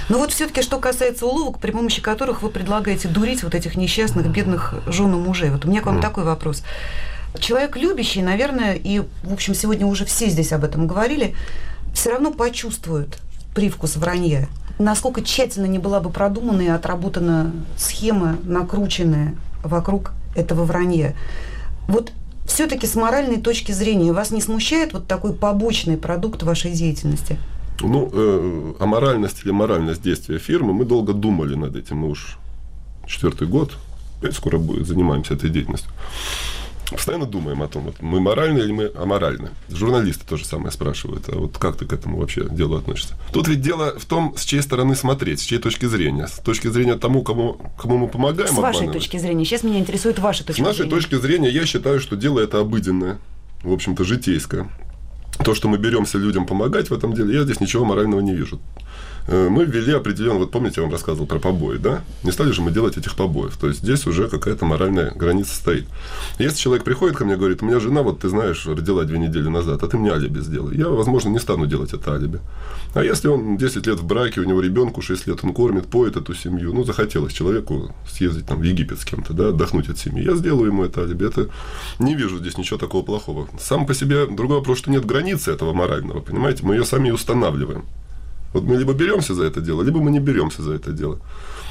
[0.09, 4.27] Но вот все-таки, что касается уловок, при помощи которых вы предлагаете дурить вот этих несчастных,
[4.29, 5.51] бедных жен и мужей.
[5.51, 6.03] Вот у меня к вам Мгм.
[6.03, 6.63] такой вопрос.
[7.39, 11.35] Человек любящий, наверное, и, в общем, сегодня уже все здесь об этом говорили,
[11.93, 13.19] все равно почувствует
[13.57, 14.49] привкус вранья.
[14.79, 21.17] Насколько тщательно не была бы продумана и отработана схема, накрученная вокруг этого вранья.
[21.89, 22.13] Вот
[22.47, 27.39] все-таки с моральной точки зрения вас не смущает вот такой побочный продукт вашей деятельности?
[27.81, 31.97] Ну, э, аморальность или моральность действия фирмы, мы долго думали над этим.
[31.97, 32.39] Мы уж
[33.07, 33.73] четвертый год,
[34.21, 35.91] опять скоро будет, занимаемся этой деятельностью.
[36.91, 39.51] Постоянно думаем о том, вот мы моральны или мы аморальны.
[39.69, 43.15] Журналисты то же самое спрашивают, а вот как ты к этому вообще делу относишься?
[43.33, 46.29] Тут ведь дело в том, с чьей стороны смотреть, с чьей точки зрения.
[46.29, 49.45] С точки зрения тому, кому, кому мы помогаем С вашей точки зрения.
[49.45, 50.91] Сейчас меня интересует ваша С точка нашей зрения.
[50.91, 53.19] точки зрения, я считаю, что дело это обыденное,
[53.63, 54.69] в общем-то, житейское.
[55.45, 58.61] То, что мы беремся людям помогать в этом деле, я здесь ничего морального не вижу.
[59.29, 62.03] Э, Мы ввели определенно, вот помните, я вам рассказывал про побои, да?
[62.23, 63.57] Не стали же мы делать этих побоев.
[63.57, 65.87] То есть здесь уже какая-то моральная граница стоит.
[66.39, 69.19] Если человек приходит ко мне и говорит, у меня жена, вот ты знаешь, родила две
[69.19, 70.77] недели назад, а ты мне алиби сделай.
[70.77, 72.41] Я, возможно, не стану делать это алиби.
[72.95, 76.17] А если он 10 лет в браке, у него ребенку 6 лет, он кормит, поет
[76.17, 80.25] эту семью, ну, захотелось человеку съездить там в Египет с кем-то, да, отдохнуть от семьи,
[80.25, 81.27] я сделаю ему это алиби.
[81.27, 81.49] Это
[81.99, 83.49] не вижу здесь ничего такого плохого.
[83.61, 87.85] Сам по себе другой вопрос, что нет границы этого морального, понимаете, мы ее сами устанавливаем.
[88.57, 91.19] Вот мы либо беремся за это дело, либо мы не беремся за это дело.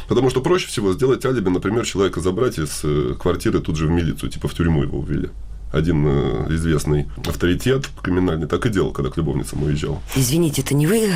[0.07, 3.89] Потому что проще всего сделать алиби, например, человека забрать из э, квартиры тут же в
[3.89, 5.31] милицию, типа в тюрьму его увели.
[5.73, 9.99] Один э, известный авторитет криминальный так и делал, когда к любовницам уезжал.
[10.15, 11.09] Извините, это не вы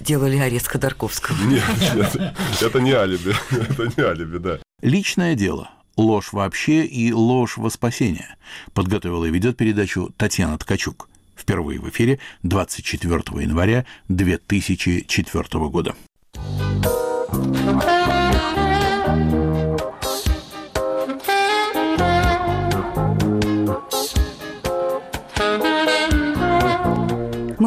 [0.00, 1.36] делали арест Ходорковского?
[1.46, 1.62] Нет,
[1.94, 3.32] нет, это не алиби.
[3.50, 4.58] Это не алиби, да.
[4.82, 5.70] Личное дело.
[5.96, 8.36] Ложь вообще и ложь во спасение.
[8.74, 11.09] Подготовила и ведет передачу Татьяна Ткачук.
[11.40, 15.94] Впервые в эфире 24 января 2004 года.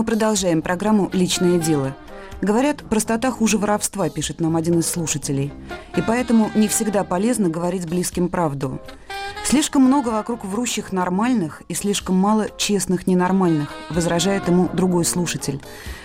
[0.04, 1.96] продолжаем программу «Личное дело».
[2.42, 5.52] Говорят, простота хуже воровства, пишет нам один из слушателей.
[5.96, 8.82] И поэтому не всегда полезно говорить близким правду.
[9.46, 15.62] Слишком много вокруг врущих нормальных и слишком мало честных ненормальных, возражает ему другой слушатель.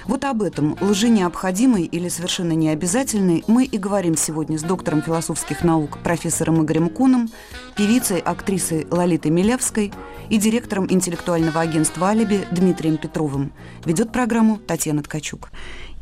[0.07, 5.62] Вот об этом, лжи необходимой или совершенно необязательной, мы и говорим сегодня с доктором философских
[5.62, 7.31] наук профессором Игорем Куном,
[7.77, 9.92] певицей, актрисой Лолитой Милявской
[10.29, 13.53] и директором интеллектуального агентства «Алиби» Дмитрием Петровым.
[13.85, 15.51] Ведет программу Татьяна Ткачук.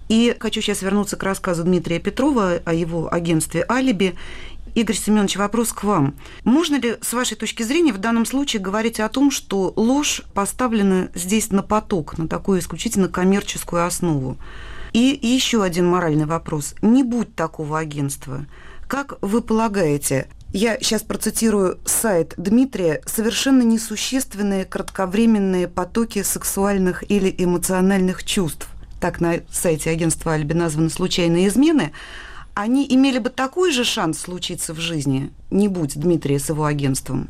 [0.09, 4.15] И хочу сейчас вернуться к рассказу Дмитрия Петрова о его агентстве «Алиби»
[4.77, 6.15] Игорь Семенович, вопрос к вам.
[6.45, 11.09] Можно ли, с вашей точки зрения, в данном случае говорить о том, что ложь поставлена
[11.15, 14.37] здесь на поток, на такую исключительно коммерческую основу?
[14.93, 16.75] И еще один моральный вопрос.
[16.83, 18.45] Не будь такого агентства.
[18.87, 28.25] Как вы полагаете, я сейчас процитирую сайт Дмитрия, совершенно несущественные кратковременные потоки сексуальных или эмоциональных
[28.25, 28.69] чувств.
[29.01, 31.93] Так на сайте агентства Альби названы случайные измены
[32.57, 37.29] они имели бы такой же шанс случиться в жизни, не будь Дмитрия с его агентством?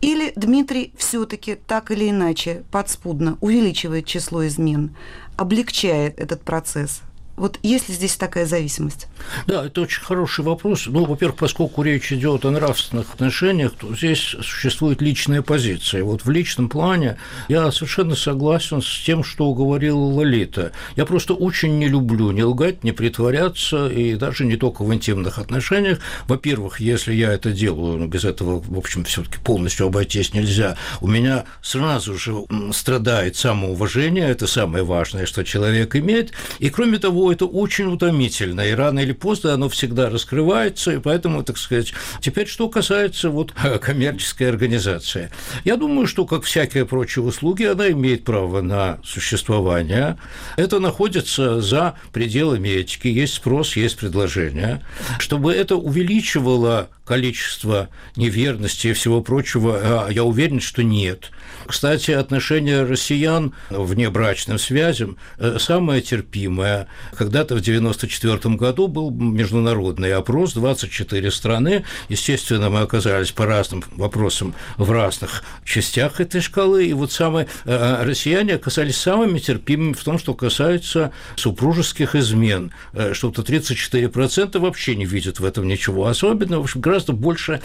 [0.00, 4.96] Или Дмитрий все-таки так или иначе подспудно увеличивает число измен,
[5.36, 7.02] облегчает этот процесс–
[7.42, 9.08] вот есть ли здесь такая зависимость?
[9.48, 10.86] Да, это очень хороший вопрос.
[10.86, 16.04] Ну, во-первых, поскольку речь идет о нравственных отношениях, то здесь существует личная позиция.
[16.04, 20.70] Вот в личном плане я совершенно согласен с тем, что говорила Лолита.
[20.94, 25.40] Я просто очень не люблю не лгать, не притворяться, и даже не только в интимных
[25.40, 25.98] отношениях.
[26.28, 30.76] Во-первых, если я это делаю, ну, без этого, в общем, все таки полностью обойтись нельзя,
[31.00, 32.36] у меня сразу же
[32.72, 38.72] страдает самоуважение, это самое важное, что человек имеет, и кроме того, это очень утомительно, и
[38.72, 44.48] рано или поздно оно всегда раскрывается, и поэтому, так сказать, теперь что касается вот коммерческой
[44.50, 45.30] организации.
[45.64, 50.18] Я думаю, что, как всякие прочие услуги, она имеет право на существование.
[50.56, 54.84] Это находится за пределами этики, есть спрос, есть предложение.
[55.18, 61.30] Чтобы это увеличивало количество неверности и всего прочего, а я уверен, что нет.
[61.66, 66.88] Кстати, отношение россиян внебрачным связям э, самое терпимое.
[67.16, 71.84] Когда-то в 1994 году был международный опрос, 24 страны.
[72.08, 76.86] Естественно, мы оказались по разным вопросам в разных частях этой шкалы.
[76.86, 82.72] И вот самые э, россияне оказались самыми терпимыми в том, что касается супружеских измен.
[82.92, 86.62] Э, что-то 34% вообще не видят в этом ничего особенного.
[86.62, 87.60] В общем, гораздо больше,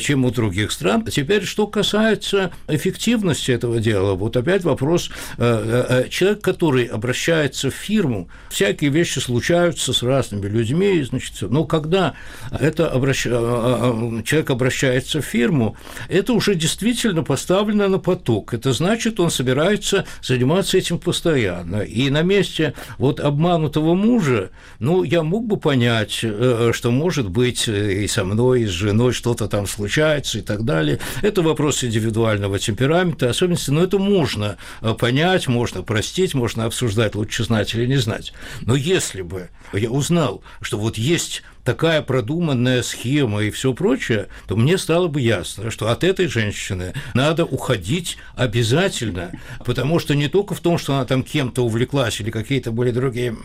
[0.00, 1.04] чем у других стран.
[1.06, 4.14] Теперь, что касается эффективности сложности этого дела.
[4.14, 5.10] Вот опять вопрос.
[5.38, 11.50] Э, э, э, человек, который обращается в фирму, всякие вещи случаются с разными людьми, значит,
[11.50, 12.14] но когда
[12.60, 13.22] это обращ...
[13.24, 15.76] человек обращается в фирму,
[16.08, 18.54] это уже действительно поставлено на поток.
[18.54, 21.82] Это значит, он собирается заниматься этим постоянно.
[21.82, 28.06] И на месте вот обманутого мужа, ну, я мог бы понять, что, может быть, и
[28.06, 30.98] со мной, и с женой что-то там случается и так далее.
[31.22, 37.44] Это вопрос индивидуального темперамента, особенности, но это можно э, понять, можно простить, можно обсуждать, лучше
[37.44, 38.32] знать или не знать.
[38.62, 44.56] Но если бы я узнал, что вот есть такая продуманная схема и все прочее, то
[44.56, 49.32] мне стало бы ясно, что от этой женщины надо уходить обязательно,
[49.64, 53.36] потому что не только в том, что она там кем-то увлеклась или какие-то были другие,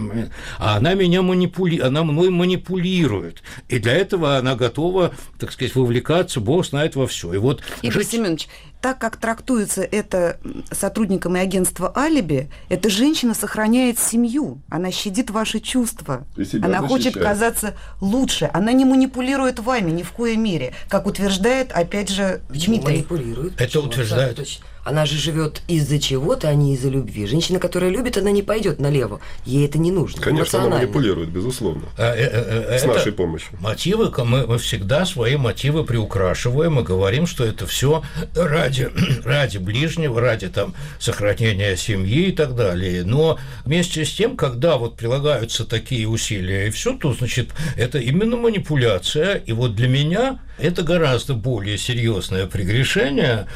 [0.57, 1.79] а она меня манипули...
[1.79, 3.43] она мной манипулирует.
[3.69, 7.33] И для этого она готова, так сказать, вовлекаться, бог знает во все.
[7.33, 8.11] И вот Игорь жить...
[8.11, 8.47] Семенович,
[8.85, 10.37] так как трактуется это
[10.71, 16.87] сотрудниками агентства «Алиби», эта женщина сохраняет семью, она щадит ваши чувства, она защищает.
[16.87, 18.47] хочет казаться лучше.
[18.53, 22.93] Она не манипулирует вами ни в коей мере, как утверждает, опять же, Почему Дмитрий.
[22.97, 23.53] манипулирует?
[23.53, 23.85] Это Почему?
[23.85, 24.39] утверждает.
[24.85, 27.25] Она же живет из-за чего-то, а не из-за любви.
[27.25, 29.19] Женщина, которая любит, она не пойдет налево.
[29.43, 30.21] Ей это не нужно.
[30.21, 31.85] Конечно, она манипулирует, безусловно.
[31.97, 33.57] А, э, э, э, с нашей помощью.
[33.59, 38.03] Мотивы, мы, мы всегда свои мотивы приукрашиваем и говорим, что это все
[38.35, 38.91] ради,
[39.25, 43.03] ради ближнего, ради там, сохранения семьи и так далее.
[43.03, 48.37] Но вместе с тем, когда вот прилагаются такие усилия и все, то, значит, это именно
[48.37, 49.37] манипуляция.
[49.37, 53.47] И вот для меня это гораздо более серьезное прегрешение,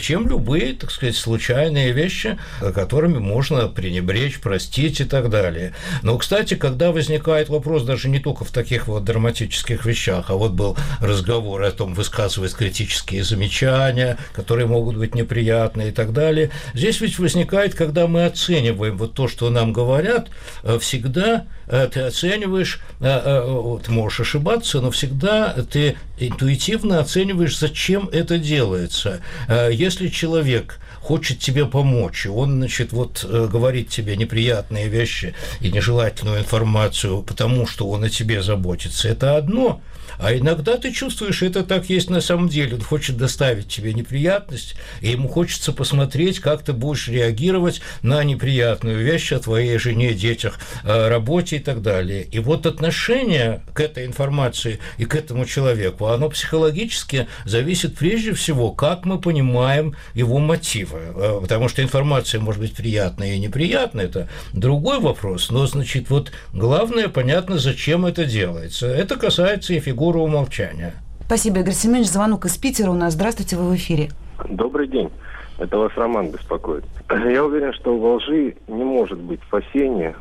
[0.00, 2.38] чем любые так сказать, случайные вещи,
[2.74, 5.74] которыми можно пренебречь, простить и так далее.
[6.02, 10.52] Но, кстати, когда возникает вопрос даже не только в таких вот драматических вещах, а вот
[10.52, 17.00] был разговор о том, высказывать критические замечания, которые могут быть неприятны и так далее, здесь
[17.00, 20.28] ведь возникает, когда мы оцениваем вот то, что нам говорят,
[20.62, 28.08] э, всегда э, ты оцениваешь, э, ты можешь ошибаться, но всегда ты интуитивно оцениваешь, зачем
[28.12, 29.20] это делается.
[29.48, 35.34] Э, если человек хочет тебе помочь, и он, значит, вот э, говорит тебе неприятные вещи
[35.60, 39.80] и нежелательную информацию, потому что он о тебе заботится, это одно–
[40.18, 42.76] а иногда ты чувствуешь, это так есть на самом деле.
[42.76, 48.98] Он хочет доставить тебе неприятность, и ему хочется посмотреть, как ты будешь реагировать на неприятную
[48.98, 52.22] вещь о твоей жене, детях, работе и так далее.
[52.30, 58.72] И вот отношение к этой информации и к этому человеку, оно психологически зависит прежде всего,
[58.72, 61.00] как мы понимаем его мотивы.
[61.14, 65.50] Э, потому что информация может быть приятная и неприятная, это другой вопрос.
[65.50, 68.86] Но, значит, вот главное, понятно, зачем это делается.
[68.86, 70.94] Это касается и фигуры фигуру умолчания.
[71.26, 72.08] Спасибо, Игорь Семенович.
[72.08, 73.14] Звонок из Питера у нас.
[73.14, 74.10] Здравствуйте, вы в эфире.
[74.48, 75.10] Добрый день.
[75.58, 76.84] Это вас Роман беспокоит.
[77.10, 80.14] Я уверен, что во лжи не может быть спасения,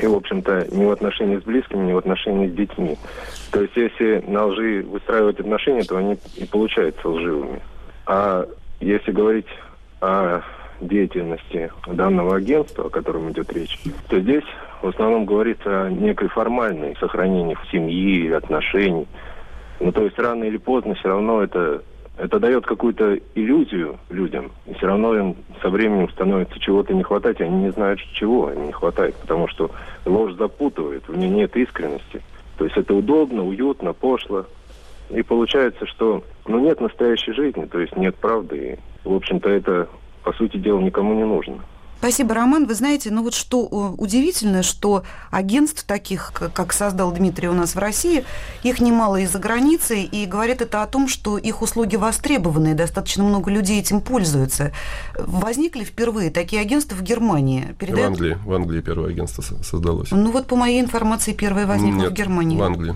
[0.00, 2.96] и, в общем-то, ни в отношении с близкими, ни в отношении с детьми.
[3.50, 7.60] То есть, если на лжи выстраивать отношения, то они и получаются лживыми.
[8.06, 8.46] А
[8.80, 9.48] если говорить
[10.00, 10.40] о
[10.80, 13.78] деятельности данного агентства, о котором идет речь,
[14.08, 14.44] то здесь
[14.82, 19.06] в основном говорится о некой формальной сохранении семьи, отношений.
[19.80, 21.82] Ну, то есть рано или поздно все равно это,
[22.16, 24.50] это дает какую-то иллюзию людям.
[24.66, 28.50] И все равно им со временем становится чего-то не хватать, и они не знают, чего
[28.52, 29.14] им не хватает.
[29.16, 29.70] Потому что
[30.04, 32.22] ложь запутывает, в ней нет искренности.
[32.56, 34.46] То есть это удобно, уютно, пошло.
[35.10, 38.78] И получается, что ну, нет настоящей жизни, то есть нет правды.
[39.04, 39.88] И, в общем-то, это,
[40.24, 41.58] по сути дела, никому не нужно.
[41.98, 42.66] Спасибо, Роман.
[42.66, 47.74] Вы знаете, ну вот что э, удивительно, что агентств таких, как создал Дмитрий у нас
[47.74, 48.24] в России,
[48.62, 52.74] их немало и за границей, и говорит это о том, что их услуги востребованы, и
[52.74, 54.72] достаточно много людей этим пользуются.
[55.18, 57.74] Возникли впервые такие агентства в Германии?
[57.78, 58.10] Передают...
[58.10, 58.38] В Англии.
[58.44, 60.10] В Англии первое агентство создалось.
[60.10, 62.58] Ну вот по моей информации первое возникло Нет, в Германии.
[62.58, 62.94] в Англии.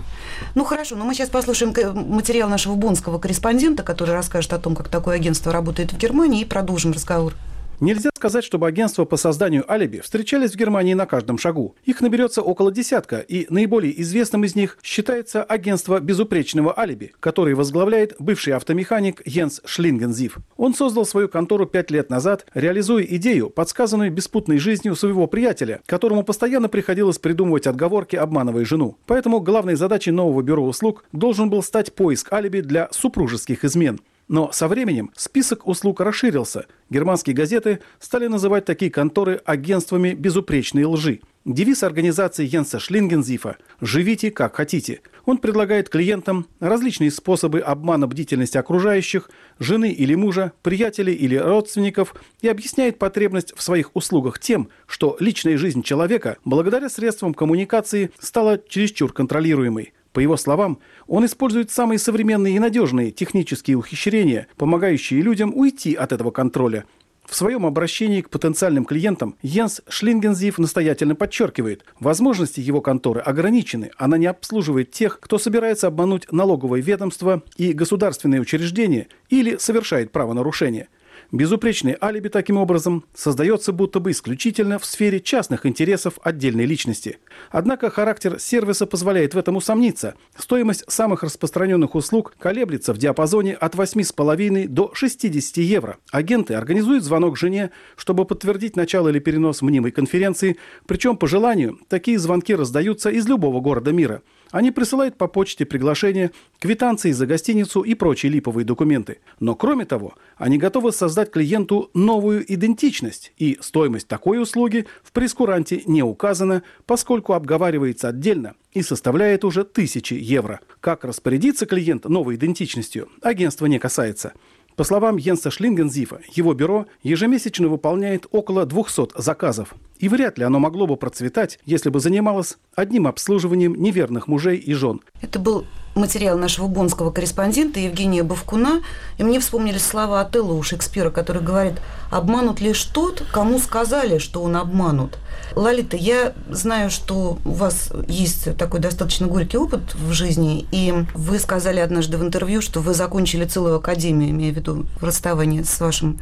[0.55, 1.73] Ну хорошо, но мы сейчас послушаем
[2.07, 6.45] материал нашего бонского корреспондента, который расскажет о том, как такое агентство работает в Германии, и
[6.45, 7.33] продолжим разговор.
[7.81, 11.75] Нельзя сказать, чтобы агентства по созданию алиби встречались в Германии на каждом шагу.
[11.83, 18.13] Их наберется около десятка, и наиболее известным из них считается агентство безупречного алиби, которое возглавляет
[18.19, 20.37] бывший автомеханик Йенс Шлингензив.
[20.57, 26.23] Он создал свою контору пять лет назад, реализуя идею, подсказанную беспутной жизнью своего приятеля, которому
[26.23, 28.95] постоянно приходилось придумывать отговорки, обманывая жену.
[29.07, 33.99] Поэтому главной задачей нового бюро услуг должен был стать поиск алиби для супружеских измен.
[34.31, 36.65] Но со временем список услуг расширился.
[36.89, 41.19] Германские газеты стали называть такие конторы агентствами безупречной лжи.
[41.43, 45.01] Девиз организации Йенса Шлингензифа «Живите как хотите».
[45.25, 49.29] Он предлагает клиентам различные способы обмана бдительности окружающих,
[49.59, 55.57] жены или мужа, приятелей или родственников и объясняет потребность в своих услугах тем, что личная
[55.57, 59.91] жизнь человека благодаря средствам коммуникации стала чересчур контролируемой.
[60.13, 66.11] По его словам, он использует самые современные и надежные технические ухищрения, помогающие людям уйти от
[66.11, 66.85] этого контроля.
[67.25, 74.17] В своем обращении к потенциальным клиентам Йенс Шлингензив настоятельно подчеркивает, возможности его конторы ограничены, она
[74.17, 80.89] не обслуживает тех, кто собирается обмануть налоговое ведомство и государственные учреждения или совершает правонарушение–
[81.31, 87.19] Безупречный алиби таким образом создается будто бы исключительно в сфере частных интересов отдельной личности.
[87.51, 90.15] Однако характер сервиса позволяет в этом усомниться.
[90.35, 95.97] Стоимость самых распространенных услуг колеблется в диапазоне от 8,5 до 60 евро.
[96.11, 102.19] Агенты организуют звонок жене, чтобы подтвердить начало или перенос мнимой конференции, причем по желанию такие
[102.19, 104.21] звонки раздаются из любого города мира–
[104.51, 109.19] они присылают по почте приглашения, квитанции за гостиницу и прочие липовые документы.
[109.39, 115.81] Но кроме того, они готовы создать клиенту новую идентичность, и стоимость такой услуги в прескуранте
[115.85, 120.59] не указана, поскольку обговаривается отдельно и составляет уже тысячи евро.
[120.79, 124.33] Как распорядиться клиент новой идентичностью, агентство не касается.
[124.81, 129.75] По словам Йенса Шлингензифа, его бюро ежемесячно выполняет около 200 заказов.
[129.99, 134.73] И вряд ли оно могло бы процветать, если бы занималось одним обслуживанием неверных мужей и
[134.73, 135.01] жен.
[135.21, 138.81] Это был материал нашего бонского корреспондента Евгения Бавкуна,
[139.17, 141.75] и мне вспомнились слова Отелло у Шекспира, который говорит
[142.09, 145.17] «Обманут лишь тот, кому сказали, что он обманут».
[145.55, 151.39] Лолита, я знаю, что у вас есть такой достаточно горький опыт в жизни, и вы
[151.39, 156.19] сказали однажды в интервью, что вы закончили целую академию, имея в виду расставание с вашим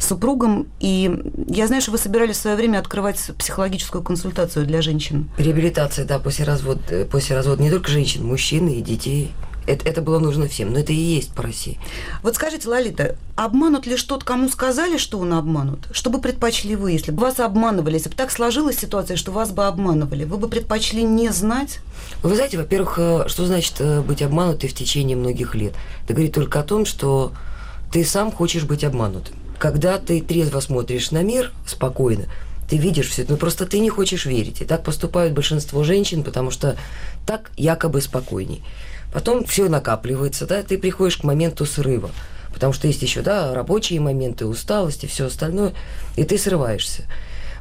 [0.00, 1.10] супругом, и
[1.46, 5.30] я знаю, что вы собирались в свое время открывать психологическую консультацию для женщин.
[5.38, 9.11] Реабилитация, да, после развода, после развода не только женщин, мужчин и детей.
[9.64, 11.78] Это, это было нужно всем, но это и есть по России.
[12.22, 15.86] Вот скажите, Лолита, обманут ли тот, кому сказали, что он обманут?
[15.92, 19.52] Что бы предпочли вы, если бы вас обманывали, если бы так сложилась ситуация, что вас
[19.52, 20.24] бы обманывали?
[20.24, 21.78] Вы бы предпочли не знать?
[22.22, 25.74] Вы знаете, во-первых, э, что значит э, быть обманутой в течение многих лет?
[26.04, 27.32] Это говорит только о том, что
[27.92, 29.36] ты сам хочешь быть обманутым.
[29.60, 32.24] Когда ты трезво смотришь на мир, спокойно,
[32.68, 34.60] ты видишь все это, но просто ты не хочешь верить.
[34.60, 36.76] И так поступают большинство женщин, потому что
[37.26, 38.64] так якобы спокойней.
[39.12, 42.10] Потом все накапливается, да, ты приходишь к моменту срыва.
[42.52, 45.72] Потому что есть еще, да, рабочие моменты, усталость и все остальное,
[46.16, 47.04] и ты срываешься.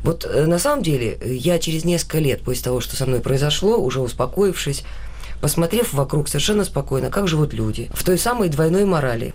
[0.04, 3.78] Вот э, на самом деле я через несколько лет после того, что со мной произошло,
[3.78, 4.84] уже успокоившись,
[5.42, 9.34] посмотрев вокруг совершенно спокойно, как живут люди, в той самой двойной морали.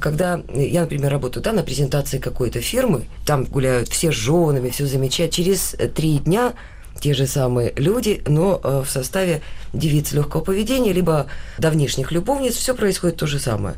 [0.00, 4.86] Когда я, например, работаю да, на презентации какой-то фирмы, там гуляют все с женами, все
[4.86, 6.54] замечают, через три дня
[7.00, 9.42] те же самые люди, но э, в составе
[9.72, 11.26] девиц легкого поведения, либо
[11.58, 13.76] давнишних любовниц, все происходит то же самое.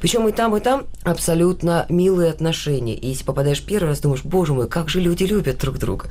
[0.00, 2.94] Причем и там, и там абсолютно милые отношения.
[2.94, 6.06] И если попадаешь первый раз, думаешь, боже мой, как же люди любят друг друга.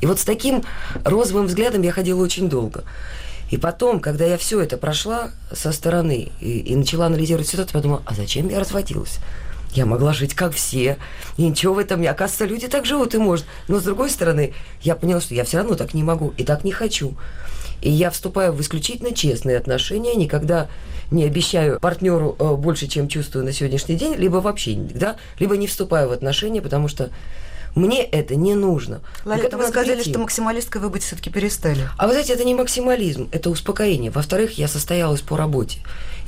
[0.00, 0.62] И вот с таким
[1.04, 2.84] розовым взглядом я ходила очень долго.
[3.50, 8.02] И потом, когда я все это прошла со стороны и, и начала анализировать ситуацию, подумала,
[8.06, 9.18] а зачем я разводилась?
[9.74, 10.98] Я могла жить как все.
[11.36, 12.08] И ничего в этом не...
[12.08, 13.46] Оказывается, люди так живут и может.
[13.68, 14.52] Но с другой стороны,
[14.82, 17.14] я поняла, что я все равно так не могу и так не хочу.
[17.80, 20.68] И я вступаю в исключительно честные отношения, никогда
[21.10, 25.66] не обещаю партнеру э, больше, чем чувствую на сегодняшний день, либо вообще никогда, либо не
[25.66, 27.10] вступаю в отношения, потому что
[27.74, 29.00] мне это не нужно.
[29.24, 30.10] Лолита, вы сказали, прийти.
[30.10, 31.88] что максималисткой вы быть все-таки перестали.
[31.96, 34.10] А вы знаете, это не максимализм, это успокоение.
[34.10, 35.78] Во-вторых, я состоялась по работе.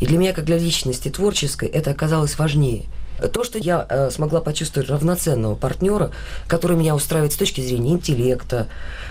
[0.00, 2.84] И для меня, как для личности творческой, это оказалось важнее–
[3.28, 6.10] то, что я э, смогла почувствовать равноценного партнера,
[6.46, 8.68] который меня устраивает с точки зрения интеллекта,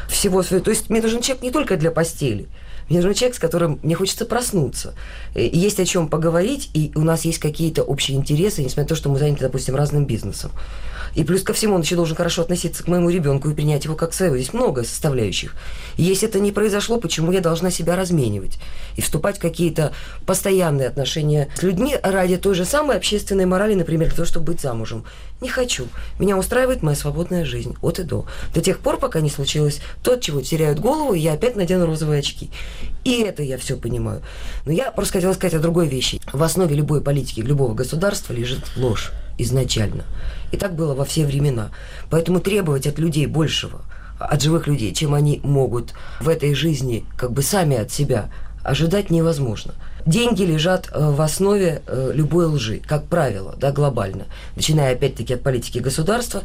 [0.07, 0.65] всего своего.
[0.65, 2.47] То есть мне нужен человек не только для постели.
[2.89, 4.93] Мне нужен человек, с которым мне хочется проснуться.
[5.33, 8.95] И есть о чем поговорить, и у нас есть какие-то общие интересы, несмотря на то,
[8.95, 10.51] что мы заняты, допустим, разным бизнесом.
[11.15, 13.95] И плюс ко всему он еще должен хорошо относиться к моему ребенку и принять его
[13.95, 14.37] как своего.
[14.37, 15.55] Здесь много составляющих.
[15.97, 18.57] И если это не произошло, почему я должна себя разменивать
[18.95, 19.93] и вступать в какие-то
[20.25, 25.05] постоянные отношения с людьми ради той же самой общественной морали, например, того, чтобы быть замужем?
[25.41, 25.87] Не хочу.
[26.19, 28.25] Меня устраивает моя свободная жизнь от и до.
[28.53, 31.87] До тех пор, пока не случилось то, от чего теряют голову, и я опять надену
[31.87, 32.51] розовые очки.
[33.03, 34.21] И это я все понимаю.
[34.65, 36.21] Но я просто хотела сказать о другой вещи.
[36.31, 39.11] В основе любой политики, любого государства лежит ложь
[39.43, 40.03] изначально.
[40.51, 41.69] И так было во все времена.
[42.09, 43.81] Поэтому требовать от людей большего,
[44.19, 48.29] от живых людей, чем они могут в этой жизни как бы сами от себя,
[48.63, 49.73] ожидать невозможно.
[50.05, 54.25] Деньги лежат э, в основе э, любой лжи, как правило, да, глобально.
[54.55, 56.43] Начиная опять-таки от политики государства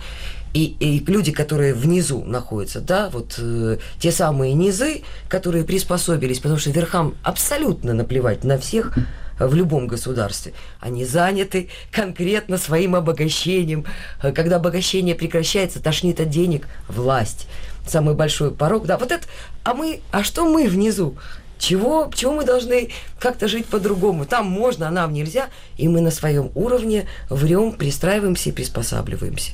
[0.53, 6.59] и, и люди, которые внизу находятся, да, вот э, те самые низы, которые приспособились, потому
[6.59, 8.97] что верхам абсолютно наплевать на всех,
[9.39, 10.53] в любом государстве.
[10.80, 13.84] Они заняты конкретно своим обогащением.
[14.20, 17.47] Когда обогащение прекращается, тошнит от денег, власть.
[17.87, 18.87] Самый большой порог.
[18.87, 19.26] Да, вот это.
[19.62, 21.16] А мы, а что мы внизу?
[21.59, 24.26] Чего, чего мы должны как-то жить по-другому?
[24.26, 25.47] Там можно, а нам нельзя,
[25.78, 29.53] и мы на своем уровне врем, пристраиваемся и приспосабливаемся.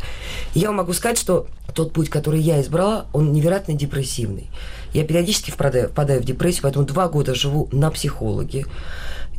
[0.53, 4.49] Я могу сказать, что тот путь, который я избрала, он невероятно депрессивный.
[4.93, 8.67] Я периодически впадаю, впадаю в депрессию, поэтому два года живу на психологе.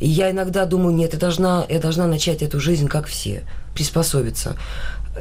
[0.04, 3.44] И я иногда думаю, нет, я должна, я должна начать эту жизнь, как все,
[3.74, 4.58] приспособиться.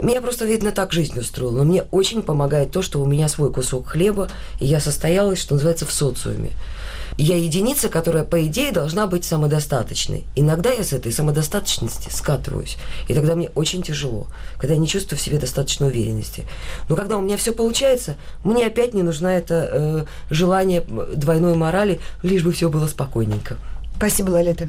[0.02, 1.58] Меня просто, видно, так жизнь устроила.
[1.58, 4.28] Но мне очень помогает то, что у меня свой кусок хлеба,
[4.58, 6.50] и я состоялась, что называется, в социуме.
[7.16, 10.24] Я единица, которая, по идее, должна быть самодостаточной.
[10.34, 12.76] Иногда я с этой самодостаточности скатываюсь.
[13.06, 14.26] И тогда мне очень тяжело,
[14.56, 16.44] когда я не чувствую в себе достаточной уверенности.
[16.88, 22.00] Но когда у меня все получается, мне опять не нужна это э, желание двойной морали,
[22.24, 23.58] лишь бы все было спокойненько.
[23.96, 24.68] Спасибо, Лолита.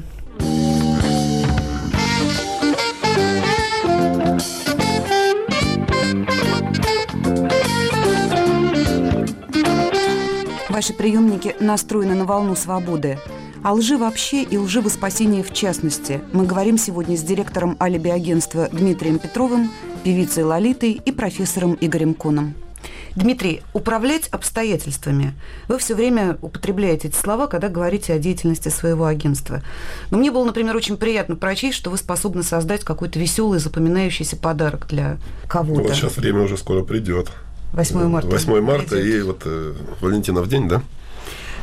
[10.74, 13.18] Ваши приемники настроены на волну свободы.
[13.62, 16.20] О лжи вообще и лжи во спасении в частности.
[16.32, 19.70] Мы говорим сегодня с директором алиби-агентства Дмитрием Петровым,
[20.02, 22.54] певицей Лолитой и профессором Игорем Коном.
[23.16, 25.34] Дмитрий, управлять обстоятельствами.
[25.68, 29.62] Вы все время употребляете эти слова, когда говорите о деятельности своего агентства.
[30.10, 34.86] Но мне было, например, очень приятно прочесть, что вы способны создать какой-то веселый, запоминающийся подарок
[34.88, 35.82] для кого-то.
[35.82, 37.30] Вот сейчас время уже скоро придет.
[37.72, 38.28] 8 марта.
[38.28, 40.82] 8 марта и вот э, Валентинов день, да?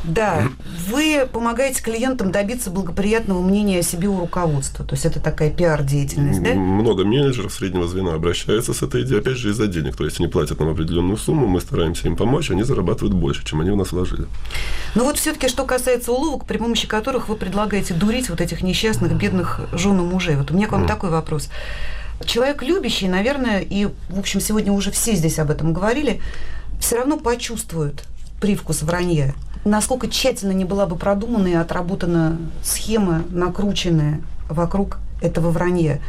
[0.03, 0.47] Да,
[0.87, 4.83] вы помогаете клиентам добиться благоприятного мнения о себе у руководства.
[4.83, 6.53] То есть это такая пиар-деятельность, да?
[6.53, 9.95] Много менеджеров среднего звена обращаются с этой идеей, опять же, из-за денег.
[9.95, 13.61] То есть они платят нам определенную сумму, мы стараемся им помочь, они зарабатывают больше, чем
[13.61, 14.25] они в нас вложили.
[14.95, 19.13] Ну вот все-таки, что касается уловок, при помощи которых вы предлагаете дурить вот этих несчастных,
[19.13, 20.35] бедных жен и мужей.
[20.35, 20.87] Вот у меня к вам mm.
[20.87, 21.49] такой вопрос.
[22.25, 26.21] Человек любящий, наверное, и, в общем, сегодня уже все здесь об этом говорили,
[26.79, 28.03] все равно почувствует
[28.41, 29.33] привкус вранья.
[29.63, 36.01] Насколько тщательно не была бы продумана и отработана схема, накрученная вокруг этого вранья.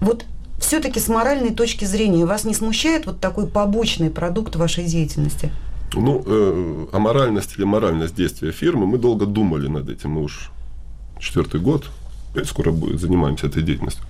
[0.00, 0.24] Вот
[0.58, 5.52] все-таки с моральной точки зрения вас не смущает вот такой побочный продукт вашей деятельности?
[5.92, 10.12] Ну, э, аморальность или моральность действия фирмы, мы долго думали над этим.
[10.12, 10.50] Мы уж
[11.20, 11.90] четвертый год,
[12.32, 14.04] опять скоро будет, занимаемся этой деятельностью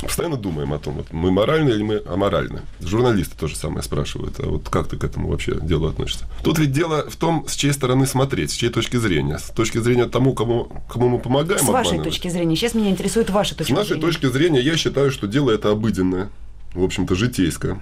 [0.00, 2.60] постоянно думаем о том, вот мы моральны или мы аморальны.
[2.80, 6.26] Журналисты тоже самое спрашивают, а вот как ты к этому вообще делу относишься?
[6.42, 9.38] Тут ведь дело в том, с чьей стороны смотреть, с чьей точки зрения.
[9.38, 12.56] С точки зрения тому, кому, кому мы помогаем С вашей точки зрения.
[12.56, 13.76] Сейчас меня интересует ваша точка зрения.
[13.76, 14.06] С нашей зрения.
[14.06, 16.30] точки зрения я считаю, что дело это обыденное,
[16.74, 17.80] в общем-то, житейское.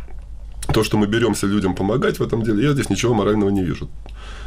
[0.72, 3.88] То, что мы беремся людям помогать в этом деле, я здесь ничего морального не вижу.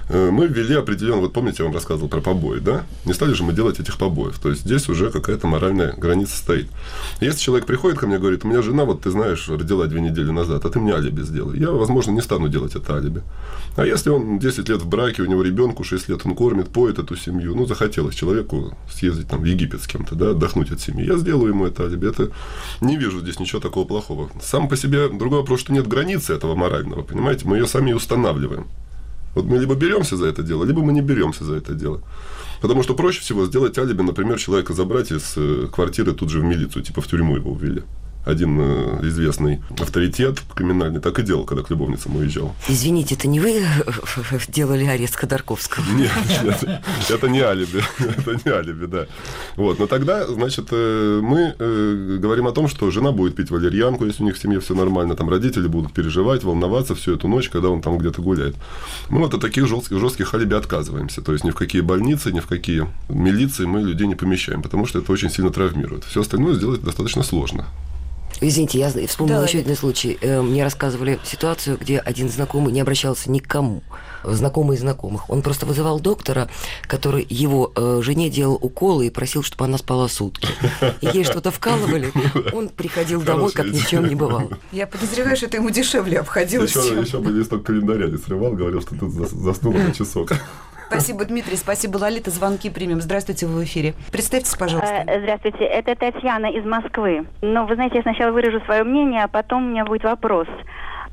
[0.10, 2.86] Э, мы ввели определенно, вот помните, я вам рассказывал про побои, да?
[3.05, 4.39] Не стали же мы делать этих побоев.
[4.39, 6.68] То есть здесь уже какая-то моральная граница стоит.
[7.20, 10.01] Если человек приходит ко мне и говорит, у меня жена, вот ты знаешь, родила две
[10.01, 11.60] недели назад, а ты мне алиби сделай.
[11.60, 13.22] Я, возможно, не стану делать это алиби.
[13.76, 16.99] А если он 10 лет в браке, у него ребенку 6 лет, он кормит, поет
[16.99, 21.05] эту семью, ну, захотелось человеку съездить там в Египет с кем-то, да, отдохнуть от семьи,
[21.05, 22.08] я сделаю ему это алиби.
[22.08, 22.32] Это
[22.82, 24.30] не вижу здесь ничего такого плохого.
[24.41, 27.47] Сам по себе другой вопрос, что нет границы этого морального, понимаете?
[27.47, 28.68] Мы ее сами устанавливаем.
[29.38, 32.02] Вот мы либо беремся за это дело, либо мы не беремся за это дело.
[32.62, 36.44] Потому что проще всего сделать алиби, например, человека забрать из э, квартиры тут же в
[36.44, 37.84] милицию, типа в тюрьму его увели
[38.28, 42.54] один э, известный авторитет криминальный так и делал, когда к любовницам уезжал.
[42.68, 43.64] Извините, это не вы
[44.50, 45.84] делали арест Ходорковского?
[45.98, 46.12] Нет,
[46.44, 49.08] нет, это не алиби, это не алиби, да.
[49.56, 54.06] Вот, но тогда, значит, э, мы э, говорим о том, что жена будет пить валерьянку,
[54.06, 57.50] если у них в семье все нормально, там родители будут переживать, волноваться всю эту ночь,
[57.50, 58.56] когда он там где-то гуляет.
[59.10, 62.40] Мы вот от таких жестких, жестких алиби отказываемся, то есть ни в какие больницы, ни
[62.40, 66.04] в какие милиции мы людей не помещаем, потому что это очень сильно травмирует.
[66.04, 67.66] Все остальное сделать достаточно сложно.
[68.40, 69.48] Извините, я вспомнила да.
[69.48, 70.18] еще один случай.
[70.22, 73.82] Э, мне рассказывали ситуацию, где один знакомый не обращался ни к кому,
[74.24, 75.30] знакомый из знакомых.
[75.30, 76.50] Он просто вызывал доктора,
[76.84, 80.48] который его э, жене делал уколы и просил, чтобы она спала сутки.
[81.02, 82.12] И ей что-то вкалывали,
[82.54, 84.50] он приходил домой, как ни в чем не бывало.
[84.72, 86.76] Я подозреваю, что это ему дешевле обходилось.
[86.76, 90.32] Еще, еще бы листок календаря не срывал, говорил, что тут заснула на часок.
[90.88, 91.58] Спасибо, Дмитрий.
[91.58, 92.32] Спасибо, Лолита.
[92.32, 93.02] Звонки примем.
[93.02, 93.94] Здравствуйте, вы в эфире.
[94.12, 95.04] Представьтесь, пожалуйста.
[95.06, 95.66] Э, здравствуйте.
[95.66, 97.26] Это Татьяна из Москвы.
[97.42, 100.48] Ну, вы знаете, я сначала выражу свое мнение, а потом у меня будет вопрос.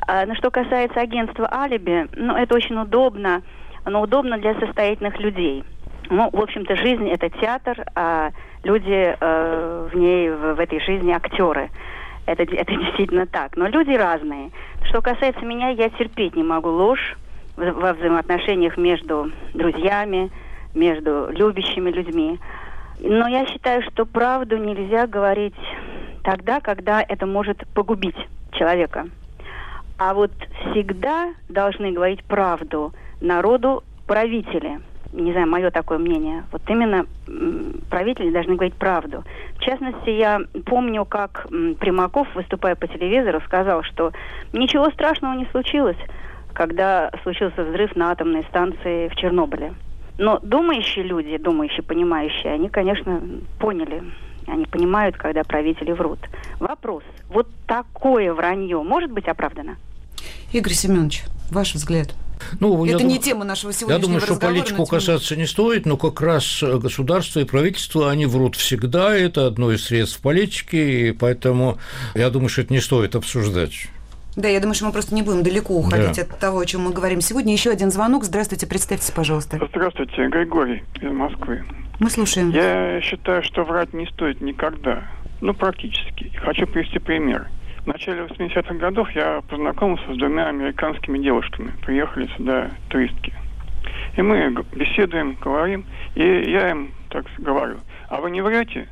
[0.07, 3.43] А, ну, что касается агентства «Алиби», ну, это очень удобно,
[3.85, 5.64] но удобно для состоятельных людей.
[6.09, 8.31] Ну, в общем-то, жизнь– это театр, а
[8.62, 11.70] люди э, в ней, в, в этой жизни– актеры.
[12.27, 13.57] Это, это действительно так.
[13.57, 14.51] Но люди разные.
[14.85, 17.16] Что касается меня, я терпеть не могу ложь,
[17.57, 20.30] во взаимоотношениях между друзьями,
[20.74, 22.38] между любящими людьми.
[23.00, 25.55] Но я считаю, что правду нельзя говорить
[26.22, 28.16] тогда, когда это может погубить
[28.52, 29.07] человека.
[29.98, 30.32] А вот
[30.70, 34.80] всегда должны говорить правду народу правители.
[35.12, 36.44] Не знаю, мое такое мнение.
[36.50, 37.07] Вот именно
[37.88, 39.22] правители должны говорить правду.
[39.57, 41.46] В частности, я помню, как
[41.78, 44.11] Примаков, выступая по телевизору, сказал, что
[44.52, 45.98] ничего страшного не случилось
[46.55, 49.74] когда случился взрыв на атомной станции в Чернобыле.
[50.16, 53.20] Но думающие люди, думающие, понимающие, они, конечно,
[53.59, 54.02] поняли.
[54.46, 56.18] Они понимают, когда правители врут.
[56.61, 57.02] Вопрос.
[57.28, 59.76] Вот такое вранье может быть оправдано?
[60.52, 62.14] Игорь Семенович, ваш взгляд.
[62.61, 65.96] Ну, это не думаю, тема нашего сегодняшнего Я думаю, что политику касаться не стоит, но
[65.96, 71.78] как раз государство и правительство, они врут всегда, это одно из средств политики, и поэтому
[72.14, 73.88] я думаю, что это не стоит обсуждать.
[74.37, 76.22] Да, я думаю, что мы просто не будем далеко уходить да.
[76.22, 77.53] от того, о чем мы говорим сегодня.
[77.53, 78.24] Еще один звонок.
[78.24, 79.61] Здравствуйте, представьтесь, пожалуйста.
[79.70, 81.62] Здравствуйте, Григорий из Москвы.
[82.01, 82.51] Мы слушаем.
[82.51, 85.05] Я считаю, что врать не стоит никогда.
[85.41, 86.32] Ну, практически.
[86.43, 87.49] Хочу привести пример.
[87.85, 91.72] В начале 80-х годов я познакомился с двумя американскими девушками.
[91.85, 93.32] Приехали сюда туристки.
[94.16, 97.78] И мы беседуем, говорим, и я им так говорю,
[98.09, 98.89] а вы не врете?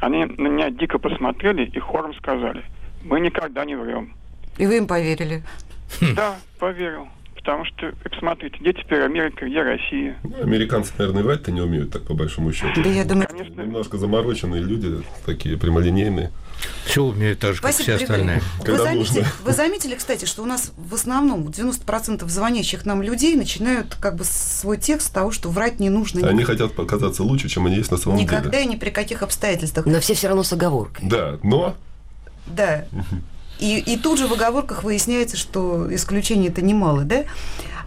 [0.00, 2.62] Они на меня дико посмотрели и хором сказали,
[3.02, 4.14] мы никогда не врем.
[4.58, 5.42] И вы им поверили?
[6.14, 7.08] Да, поверил.
[7.34, 10.14] Потому что, посмотрите, где теперь Америка, где Россия?
[10.24, 12.82] Ну, американцы, наверное, врать-то не умеют, так по большому счету.
[12.82, 13.28] Да я думаю...
[13.28, 13.62] Конечно.
[13.62, 16.30] Немножко замороченные люди, такие прямолинейные.
[16.84, 18.42] Все умеют так же, как Спасибо, все остальные.
[18.58, 19.32] Вы Когда заметили, нужно.
[19.44, 24.24] вы заметили, кстати, что у нас в основном 90% звонящих нам людей начинают как бы
[24.24, 27.76] свой текст с того, что врать не нужно Они ни- хотят показаться лучше, чем они
[27.76, 28.64] есть на самом никогда деле.
[28.64, 29.86] и ни при каких обстоятельствах.
[29.86, 31.08] Но все все равно с оговоркой.
[31.08, 31.74] Да, но
[32.46, 32.84] Да.
[33.60, 37.24] И, и тут же в оговорках выясняется, что исключений-то немало, да?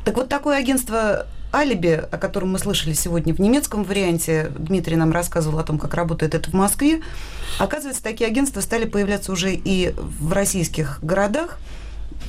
[0.06, 5.12] Так вот такое агентство алиби, о котором мы слышали сегодня в немецком варианте, Дмитрий нам
[5.12, 7.02] рассказывал о том, как работает это в Москве.
[7.60, 11.58] Оказывается, такие агентства стали появляться уже и в российских городах.